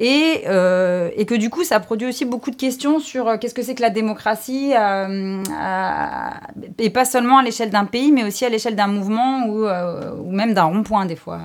[0.00, 3.54] Et, euh, et, que du coup, ça produit aussi beaucoup de questions sur euh, qu'est-ce
[3.54, 5.42] que c'est que la démocratie, euh,
[6.78, 10.54] et pas seulement à l'échelle d'un pays, mais aussi à l'échelle d'un mouvement ou, même
[10.54, 11.40] d'un rond-point des fois.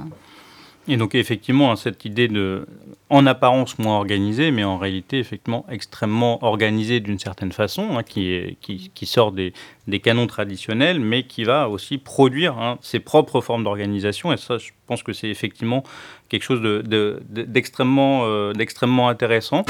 [0.88, 2.68] Et donc effectivement, cette idée de,
[3.14, 8.58] en apparence moins organisée, mais en réalité effectivement extrêmement organisée d'une certaine façon, hein, qui,
[9.04, 9.54] sort des,
[10.02, 14.34] canons traditionnels, mais qui va aussi produire hein, ses propres formes d'organisation.
[14.34, 15.84] Et ça, je pense que c'est effectivement
[16.28, 19.64] quelque chose d'extrêmement de, de, d'extrêmement intéressant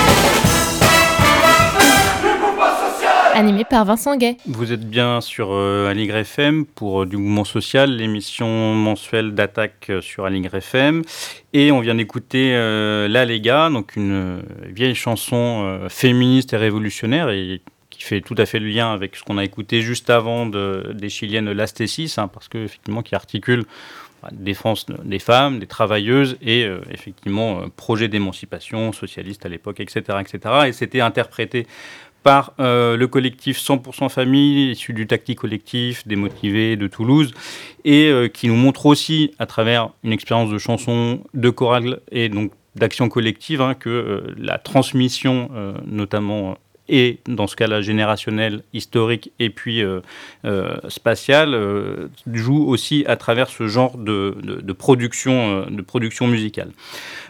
[3.34, 4.38] animé par Vincent Gay.
[4.45, 9.88] Vous êtes bien sur euh, Aligre FM pour euh, du mouvement social, l'émission mensuelle d'attaque
[9.89, 11.01] euh, sur Aligre FM.
[11.53, 17.61] Et on vient d'écouter La Lega, donc une vieille chanson féministe et révolutionnaire et
[17.91, 20.91] qui fait tout à fait le lien avec ce qu'on a écouté juste avant de,
[20.95, 23.65] des Chiliennes Lastésis, hein, parce que effectivement qui articule
[24.23, 30.55] bah, défense des femmes, des travailleuses et effectivement projet d'émancipation socialiste à l'époque, etc., etc.
[30.65, 31.67] Et c'était interprété
[32.24, 37.34] par euh, le collectif 100% Famille, issu du Tactique Collectif, démotivé de Toulouse,
[37.86, 42.30] et euh, qui nous montre aussi, à travers une expérience de chanson, de chorale et
[42.30, 45.51] donc d'action collective, hein, que euh, la transmission,
[45.86, 46.57] notamment
[46.89, 50.01] et dans ce cas-là générationnel, historique et puis euh,
[50.45, 54.36] euh, spatial, euh, joue aussi à travers ce genre de,
[54.77, 56.71] production, de production musicale.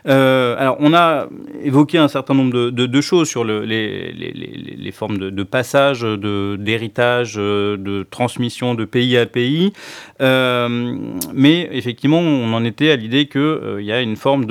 [0.06, 1.28] alors on a
[1.64, 7.36] évoqué un certain nombre de, choses sur le, les, les, les, formes de, passage, d'héritage,
[7.36, 9.72] de, transmission de pays à pays,
[10.20, 14.46] mais effectivement on en était à l'idée qu'il y a une forme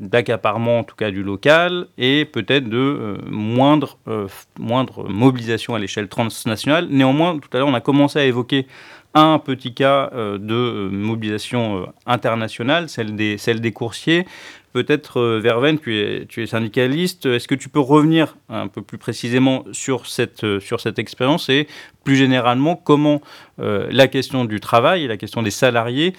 [0.00, 6.08] d'accaparement en tout cas du local et peut-être de moindre, euh, moindre mobilisation à l'échelle
[6.08, 6.88] transnationale.
[6.90, 8.66] Néanmoins, tout à l'heure, on a commencé à évoquer
[9.14, 14.26] un petit cas euh, de euh, mobilisation internationale, celle des, celle des coursiers.
[14.72, 17.26] Peut-être, Verven, tu es, tu es syndicaliste.
[17.26, 21.68] Est-ce que tu peux revenir un peu plus précisément sur cette, sur cette expérience et
[22.02, 23.20] plus généralement comment
[23.58, 26.12] la question du travail et la question des salariés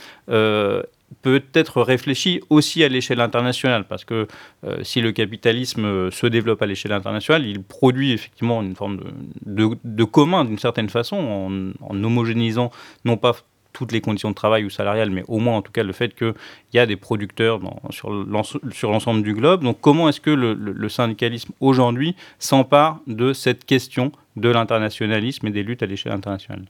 [1.22, 4.28] peut être réfléchi aussi à l'échelle internationale, parce que
[4.64, 8.99] euh, si le capitalisme euh, se développe à l'échelle internationale, il produit effectivement une forme
[9.45, 12.72] de, commun d'une certaine façon, en, homogénéisant
[13.06, 13.36] non pas
[13.74, 16.16] toutes les conditions de travail ou salariales, mais au moins en tout cas le fait
[16.16, 16.34] qu'il
[16.74, 19.64] y a des producteurs sur l'ensemble du globe.
[19.64, 25.64] Donc comment est-ce que le syndicalisme aujourd'hui s'empare de cette question de l'internationalisme et des
[25.64, 26.66] luttes à l'échelle internationale?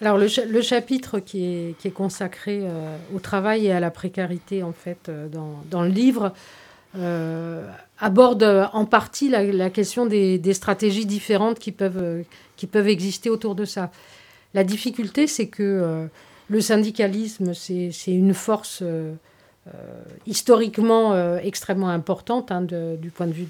[0.00, 4.72] Alors le, le, chapitre qui est, consacré euh, au travail et à la précarité en
[4.72, 6.32] fait euh, dans, le livre
[6.96, 7.68] euh,
[7.98, 12.24] aborde en partie la, question des, stratégies différentes qui peuvent,
[12.56, 13.90] qui peuvent exister autour de ça.
[14.54, 16.08] La difficulté c'est que
[16.48, 18.82] le syndicalisme c'est une force
[20.26, 23.48] historiquement extrêmement importante hein, du point de vue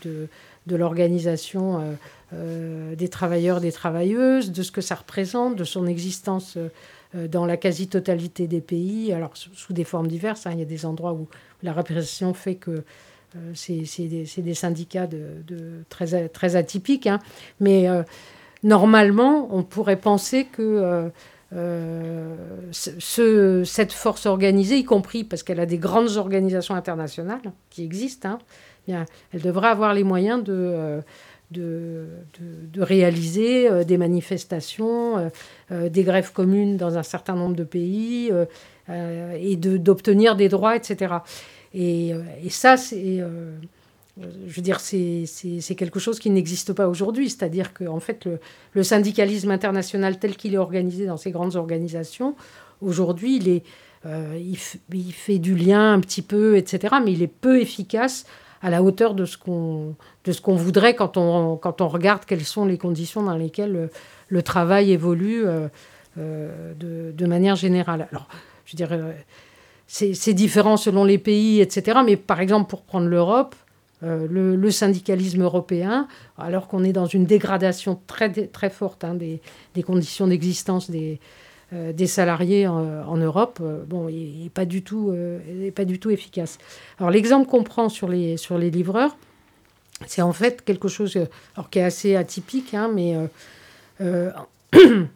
[0.67, 1.97] de l'organisation
[2.35, 7.47] euh, des travailleurs, des travailleuses, de ce que ça représente, de son existence euh, dans
[7.47, 10.47] la quasi-totalité des pays, alors sous, des formes diverses.
[10.47, 10.51] Hein.
[10.53, 11.27] il y a des endroits où
[11.63, 12.85] la répression fait que
[13.37, 17.07] euh, c'est des, syndicats de, très, atypiques.
[17.07, 17.19] Hein.
[17.61, 17.89] mais
[18.63, 21.11] normalement, on pourrait penser que
[21.53, 28.29] ce, cette force organisée, y compris parce qu'elle a des grandes organisations internationales qui existent,
[28.29, 28.39] hein,
[28.87, 31.01] bien, elle devrait avoir les moyens de,
[31.57, 32.07] euh,
[32.39, 35.31] de, de, réaliser euh, des manifestations,
[35.71, 38.31] des grèves communes dans un certain nombre de pays
[38.89, 41.15] et d'obtenir des droits, etc.
[41.75, 42.11] Et,
[42.43, 43.23] et ça, c'est
[44.47, 47.31] je veux dire, c'est quelque chose qui n'existe pas aujourd'hui.
[47.31, 48.27] C'est-à-dire que, en fait,
[48.73, 52.35] le, syndicalisme international tel qu'il est organisé dans ces grandes organisations,
[52.81, 53.63] aujourd'hui, il, est,
[54.07, 58.27] euh, il, fait du lien un petit peu, etc., mais il est peu efficace
[58.63, 59.95] à la hauteur de ce qu'on
[60.43, 63.89] qu'on voudrait quand on, quand on regarde quelles sont les conditions dans lesquelles
[64.29, 65.69] le, travail évolue euh,
[66.19, 68.09] euh, de, de, manière générale.
[68.13, 68.29] Alors,
[68.67, 69.01] je dirais,
[69.87, 73.55] c'est différent selon les pays, etc., mais par exemple, pour prendre l'Europe,
[74.05, 76.07] euh, le, syndicalisme européen,
[76.37, 79.41] alors qu'on est dans une dégradation très, très forte hein, des,
[79.83, 81.19] conditions d'existence des,
[81.73, 85.15] euh, des salariés en, Europe, euh, bon, il n'est pas, du tout,
[85.75, 86.59] pas du tout efficace.
[86.99, 89.17] Alors l'exemple qu'on prend sur les, sur les livreurs,
[90.07, 91.17] c'est en fait quelque chose
[91.57, 93.17] alors, qui est assez atypique, hein, mais
[94.01, 95.09] il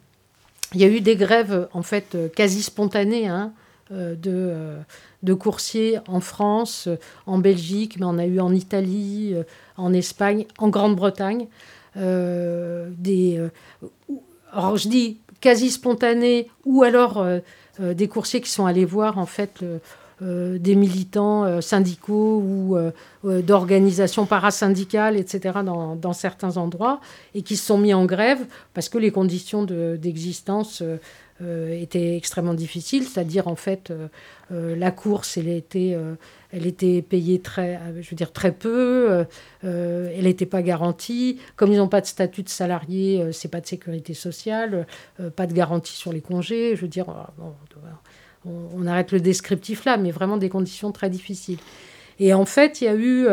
[0.73, 3.53] y a eu des grèves en fait quasi spontanées hein,
[3.91, 4.75] de
[5.23, 9.43] de coursiers en France, euh, en Belgique, mais on a eu en Italie, euh,
[9.77, 11.47] en Espagne, en Grande-Bretagne.
[11.95, 13.39] Euh, des,
[14.51, 17.25] alors je dis quasi spontanés, ou alors
[17.77, 19.61] des coursiers qui sont allés voir en fait
[20.21, 22.77] des militants syndicaux ou
[23.41, 27.01] d'organisations parasyndicales, etc., dans, certains endroits,
[27.35, 30.81] et qui se sont mis en grève parce que les conditions d'existence
[31.41, 33.91] étaient extrêmement difficiles, c'est-à-dire en fait
[34.53, 36.15] euh, la course, elle était, euh,
[36.51, 39.25] elle était payée très, euh, je veux dire, très peu.
[39.63, 41.39] elle n'était pas garantie.
[41.55, 44.85] Comme ils n'ont pas de statut de salarié, c'est pas de sécurité sociale,
[45.35, 46.75] pas de garantie sur les congés.
[46.75, 47.05] Je veux dire,
[48.45, 51.59] on, arrête le descriptif là, mais vraiment des conditions très difficiles.
[52.19, 53.27] Et en fait, il y a eu,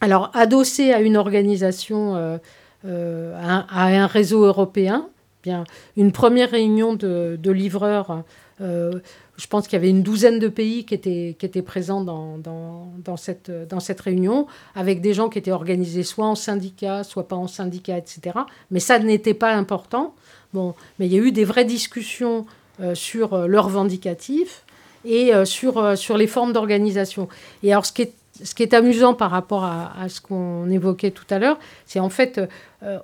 [0.00, 2.40] alors adossé à une organisation, à,
[2.84, 5.08] un, réseau européen,
[5.44, 5.64] bien
[5.96, 8.24] une première réunion de, de livreurs
[9.36, 12.38] je pense qu'il y avait une douzaine de pays qui étaient, qui étaient présents dans,
[12.38, 17.26] dans, cette, dans cette réunion, avec des gens qui étaient organisés soit en syndicat, soit
[17.26, 18.38] pas en syndicat, etc.
[18.70, 20.14] Mais ça n'était pas important.
[20.52, 22.46] Bon, mais il y a eu des vraies discussions
[22.80, 24.62] euh, sur euh, leurs revendicatifs
[25.04, 27.28] et euh, sur, sur les formes d'organisation.
[27.62, 31.10] Et alors, ce qui est ce qui est amusant par rapport à, ce qu'on évoquait
[31.12, 32.40] tout à l'heure, c'est en fait,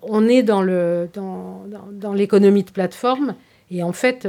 [0.03, 3.35] on est dans l'économie dans, dans de plateforme,
[3.71, 4.27] et en fait,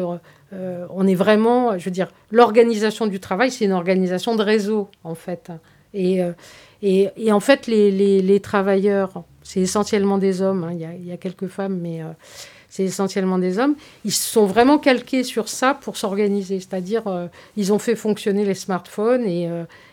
[0.53, 4.89] euh, on est vraiment, je veux dire, l'organisation du travail, c'est une organisation de réseau,
[5.03, 5.51] en fait.
[5.93, 6.31] Et, euh,
[6.81, 11.79] et, en fait, les, travailleurs, c'est essentiellement des hommes, hein, il, y a, quelques femmes,
[11.81, 12.07] mais euh,
[12.72, 16.59] c'est essentiellement des hommes, ils sont vraiment calqués sur ça pour s'organiser.
[16.59, 17.03] C'est-à-dire,
[17.55, 19.49] ils ont fait fonctionner les smartphones et,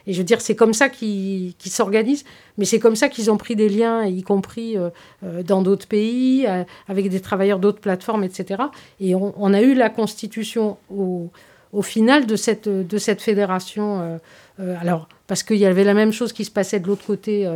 [0.08, 2.24] et je veux dire, c'est comme ça qu'ils s'organisent,
[2.56, 4.88] mais c'est comme ça qu'ils ont pris des liens, y compris euh,
[5.22, 8.62] euh, dans d'autres pays, euh, avec des travailleurs d'autres plateformes, etc.
[9.00, 11.28] Et on, a eu la constitution au,
[11.74, 14.18] au, final de cette, de cette fédération.
[14.58, 17.46] alors, parce qu'il y avait la même chose qui se passait de l'autre côté,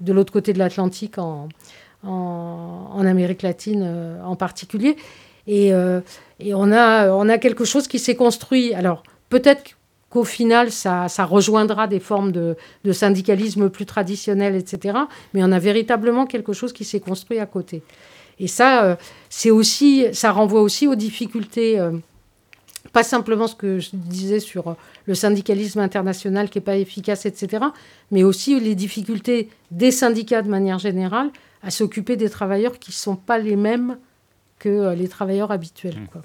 [0.00, 1.48] de l'autre côté de l'Atlantique, en,
[2.04, 4.96] en, Amérique latine en particulier.
[5.46, 5.72] Et,
[6.40, 8.74] et, on, a, quelque chose qui s'est construit.
[8.74, 9.76] Alors, peut-être
[10.10, 12.56] qu'au final, ça, rejoindra des formes de,
[12.92, 14.98] syndicalisme plus traditionnelles, etc.
[15.34, 17.82] Mais on a véritablement quelque chose qui s'est construit à côté.
[18.40, 18.96] Et ça, euh,
[19.28, 21.90] c'est aussi, ça renvoie aussi aux difficultés, euh,
[22.92, 24.76] pas simplement ce que je disais sur
[25.06, 27.64] le syndicalisme international qui n'est pas efficace, etc.,
[28.12, 31.30] mais aussi les difficultés des syndicats de manière générale
[31.62, 33.98] à s'occuper des travailleurs qui ne sont pas les mêmes
[34.58, 35.98] que euh, les travailleurs habituels.
[35.98, 36.06] Mmh.
[36.08, 36.22] Quoi.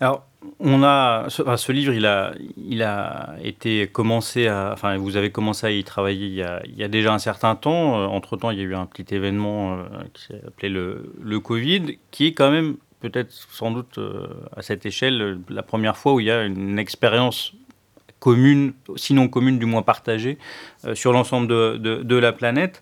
[0.00, 0.26] Alors,
[0.60, 5.66] on a ce, livre, il a, il a été commencé à, enfin, vous avez commencé
[5.66, 7.98] à y travailler il y a, déjà un certain temps.
[7.98, 11.12] Euh, entre temps, il y a eu un petit événement euh, qui s'est appelé le,
[11.22, 15.96] le, Covid, qui est quand même peut-être sans doute euh, à cette échelle la première
[15.96, 17.54] fois où il y a une expérience
[18.18, 20.38] commune, sinon commune, du moins partagée,
[20.94, 22.80] sur l'ensemble de, de, la planète.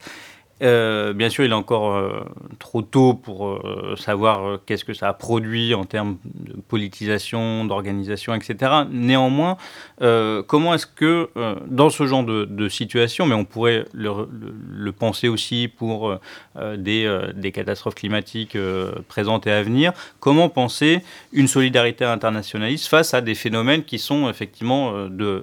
[0.62, 2.24] Euh, bien sûr, il est encore euh,
[2.60, 8.34] trop tôt pour euh, savoir qu'est-ce que ça a produit en termes de politisation, d'organisation,
[8.34, 8.72] etc.
[8.90, 9.56] Néanmoins,
[10.46, 11.30] comment est-ce que
[11.66, 16.16] dans ce genre de, situation, mais on pourrait le, penser aussi pour
[16.76, 18.56] des, catastrophes climatiques
[19.08, 21.00] présentes et à venir, comment penser
[21.32, 24.94] une solidarité internationaliste face à des phénomènes qui sont effectivement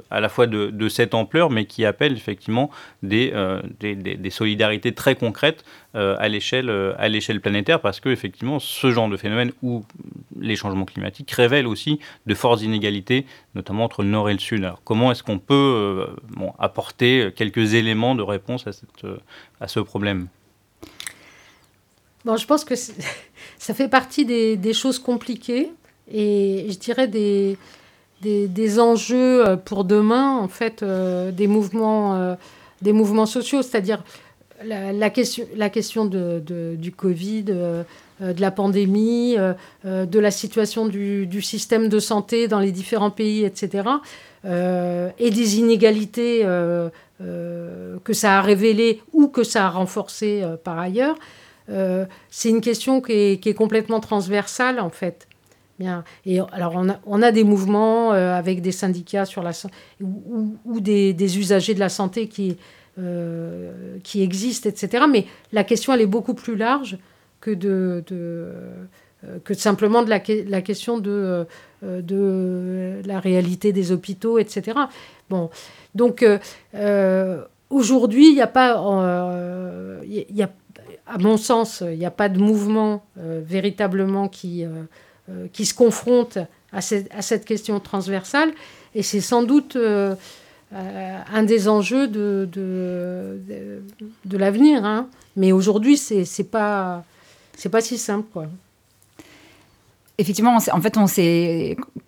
[0.10, 2.70] à la fois de, cette ampleur, mais qui appellent effectivement
[3.04, 3.34] des,
[3.80, 9.52] des solidarités très très concrètes à l'échelle planétaire, parce que effectivement, ce genre de phénomène
[9.62, 9.84] où
[10.40, 14.64] les changements climatiques révèlent aussi de fortes inégalités, notamment entre le nord et le sud.
[14.64, 16.08] Alors, comment est-ce qu'on peut
[16.60, 19.06] apporter quelques éléments de réponse à, cette,
[19.60, 20.28] à ce problème?
[22.26, 22.76] Bon, je pense que
[23.58, 25.70] ça fait partie des, choses compliquées
[26.12, 27.58] et je dirais des,
[28.22, 32.36] des, enjeux euh, pour demain, en fait, euh, des, mouvements, euh,
[32.82, 34.04] des mouvements sociaux, c'est-à-dire
[34.64, 37.86] la, question, la question du Covid, de
[38.20, 39.36] la pandémie,
[39.86, 43.84] de la situation du, système de santé dans les différents pays, etc.,
[44.44, 46.42] et des inégalités
[47.20, 51.16] que ça a révélées ou que ça a renforcées par ailleurs.
[51.72, 55.28] Euh, c'est une question qui est, complètement transversale, en fait.
[55.80, 56.04] Bien.
[56.26, 59.52] Et alors, on a, des mouvements euh, avec des syndicats sur la,
[60.00, 62.58] ou, des, usagers de la santé qui,
[63.00, 65.06] euh, qui existent, etc.
[65.10, 66.98] Mais la question, elle est beaucoup plus large
[67.40, 68.48] que, de, de
[69.44, 71.46] que simplement de la, question de,
[71.84, 74.80] de la réalité des hôpitaux, etc.
[75.30, 75.52] Bon,
[75.94, 76.26] donc
[77.70, 78.82] aujourd'hui, il n'y a pas,
[80.04, 80.50] il y a
[81.12, 84.70] à mon sens, il n'y a pas de mouvement euh, véritablement qui, euh,
[85.30, 86.38] euh, qui se confronte
[86.72, 88.52] à cette, à cette, question transversale.
[88.96, 89.78] Et c'est sans doute
[90.74, 93.42] un des enjeux de, de,
[94.26, 94.86] de, l'avenir.
[94.86, 95.08] Hein.
[95.36, 97.04] Mais aujourd'hui, ce n'est pas,
[97.72, 98.28] pas si simple.
[98.32, 98.48] Quoi.
[100.18, 101.08] Effectivement, en fait, on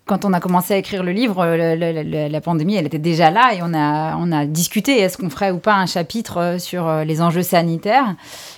[0.06, 3.62] quand on a commencé à écrire le livre, la pandémie, elle était déjà là et
[3.64, 7.04] on a, on a discuté est-ce qu'on ferait ou pas un chapitre euh, sur euh,
[7.06, 8.16] les enjeux sanitaires?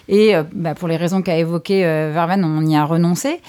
[0.10, 3.40] Et euh, bah, pour les raisons qu'a évoquées Verven, on y a renoncé.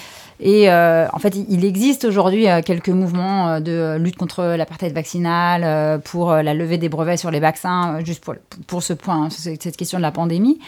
[0.41, 6.53] Et en fait, il existe aujourd'hui quelques mouvements de lutte contre l'apartheid vaccinal, pour la
[6.53, 8.35] levée des brevets sur les vaccins, juste pour,
[8.67, 10.59] pour ce point, hein, cette question de la pandémie.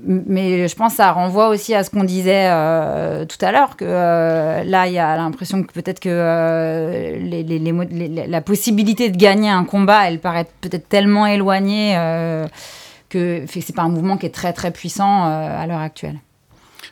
[0.00, 3.76] Mais je pense que ça renvoie aussi à ce qu'on disait euh, tout à l'heure,
[3.76, 9.50] que euh, là, il y a l'impression que peut-être que euh, la possibilité de gagner
[9.50, 11.94] un combat, elle paraît peut-être tellement éloignée
[13.10, 16.18] que c'est pas un mouvement qui est très très puissant à l'heure actuelle.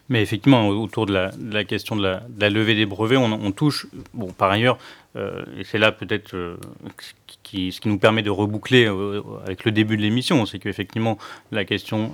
[0.09, 4.51] Mais effectivement, autour de la, question de la, levée des brevets, on, touche, bon, par
[4.51, 4.77] ailleurs,
[5.17, 6.57] euh, et c'est là peut-être euh,
[6.95, 11.19] ce qui nous permet de reboucler euh, avec le début de l'émission, c'est qu'effectivement
[11.51, 12.13] la question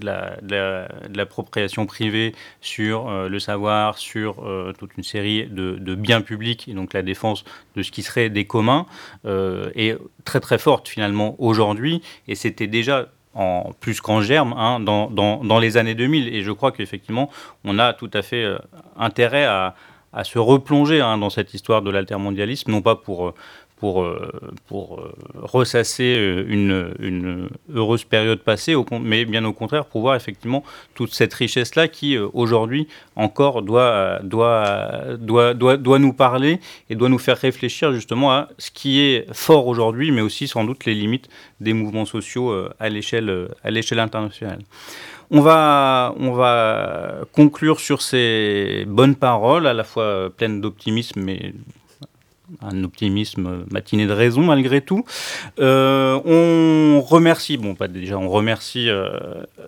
[0.00, 4.44] de l'appropriation privée sur le savoir, sur
[4.78, 8.30] toute une série de, de, biens publics, et donc la défense de ce qui serait
[8.30, 8.86] des communs,
[9.24, 15.58] est très très forte finalement aujourd'hui, et c'était déjà en, plus qu'en germe hein, dans,
[15.60, 16.34] les années 2000.
[16.34, 17.30] Et je crois qu'effectivement,
[17.64, 18.46] on a tout à fait
[18.98, 19.74] intérêt à,
[20.22, 23.34] se replonger hein, dans cette histoire de l'altermondialisme, non pas pour,
[23.76, 24.30] pour, euh,
[24.72, 26.44] euh, ressasser euh,
[26.98, 30.64] une, heureuse période passée, mais bien au contraire pour voir effectivement
[30.94, 34.20] toute cette richesse-là qui aujourd'hui encore doit,
[35.98, 40.22] nous parler et doit nous faire réfléchir justement à ce qui est fort aujourd'hui, mais
[40.22, 41.28] aussi sans doute les limites
[41.60, 43.48] des mouvements sociaux à l'échelle
[43.98, 44.60] internationale.
[45.30, 46.14] On va
[47.32, 51.52] conclure sur ces bonnes paroles, à la fois pleines d'optimisme, mais
[52.62, 55.04] un optimisme matiné de raison malgré tout.
[55.58, 59.18] Euh, on remercie, bon pas déjà, on remercie euh,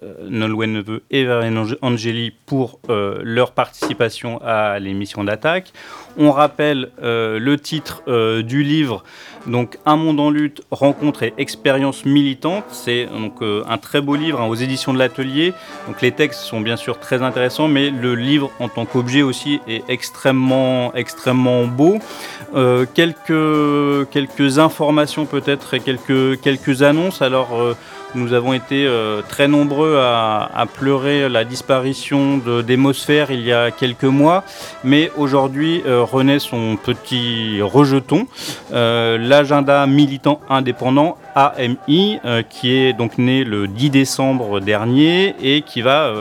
[0.03, 5.73] euh Nolwenn Neveu et Verlaine Angeli pour euh, leur participation à l'émission d'attaque.
[6.17, 9.05] On rappelle euh, le titre euh, du livre,
[9.47, 12.65] donc Un monde en lutte, rencontre et expérience militante.
[12.71, 15.53] C'est donc euh, un très beau livre hein, aux éditions de l'Atelier.
[15.87, 19.61] Donc les textes sont bien sûr très intéressants, mais le livre en tant qu'objet aussi
[19.69, 21.99] est extrêmement, extrêmement beau.
[22.95, 27.23] quelques, informations peut-être et quelques, quelques annonces.
[27.23, 27.51] Alors
[28.15, 34.05] nous avons été euh, très nombreux à, pleurer la disparition d'Hémosphère il y a quelques
[34.05, 34.45] mois,
[34.85, 38.27] mais aujourd'hui euh, renaît son petit rejeton,
[38.73, 42.19] euh, l'agenda militant indépendant AMI,
[42.51, 46.13] qui est donc né le 10 décembre dernier et qui va,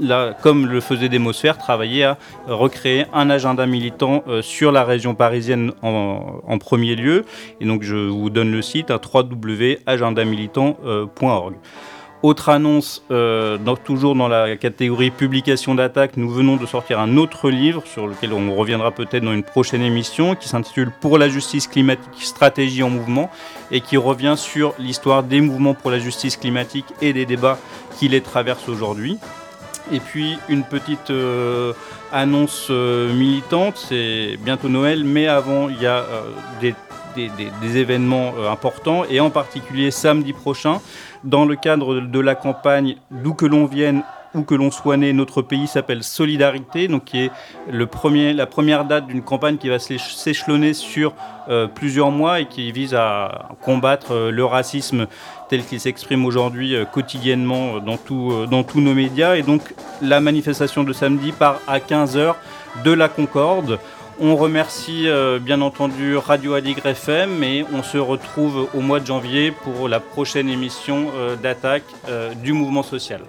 [0.00, 2.18] là, comme le faisait Démosphère, travailler à
[2.48, 7.24] recréer un agenda militant sur la région parisienne en, premier lieu.
[7.60, 8.98] Et donc je vous donne le site à
[10.82, 11.54] www.agendamilitant.org.
[12.22, 17.48] Autre annonce, euh, toujours dans la catégorie publication d'attaque, nous venons de sortir un autre
[17.48, 21.66] livre sur lequel on reviendra peut-être dans une prochaine émission, qui s'intitule Pour la justice
[21.66, 23.30] climatique, stratégie en mouvement,
[23.70, 27.58] et qui revient sur l'histoire des mouvements pour la justice climatique et des débats
[27.98, 29.18] qui les traversent aujourd'hui.
[29.92, 31.72] Et puis une petite euh,
[32.12, 36.22] annonce euh, militante, c'est bientôt Noël, mais avant il y a euh,
[37.14, 40.80] des événements importants et en particulier samedi prochain
[41.24, 44.02] dans le cadre de la campagne D'où que l'on vienne
[44.34, 47.30] où que l'on soit né, notre pays s'appelle Solidarité, donc qui est
[47.70, 51.14] le premier, la première date d'une campagne qui va s'échelonner sur
[51.48, 55.06] euh, plusieurs mois et qui vise à combattre euh, le racisme
[55.48, 59.34] tel qu'il s'exprime aujourd'hui euh, quotidiennement dans, tout, dans tous nos médias.
[59.34, 62.34] Et donc la manifestation de samedi part à 15h
[62.84, 63.78] de la Concorde.
[64.20, 65.06] On remercie
[65.40, 69.98] bien entendu Radio Aligre FM et on se retrouve au mois de janvier pour la
[69.98, 71.06] prochaine émission
[71.42, 71.84] d'attaque
[72.42, 73.22] du mouvement social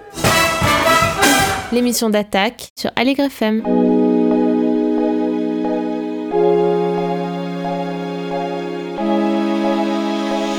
[1.71, 3.63] l'émission d'attaque sur Allegre FM.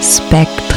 [0.00, 0.71] Spectre.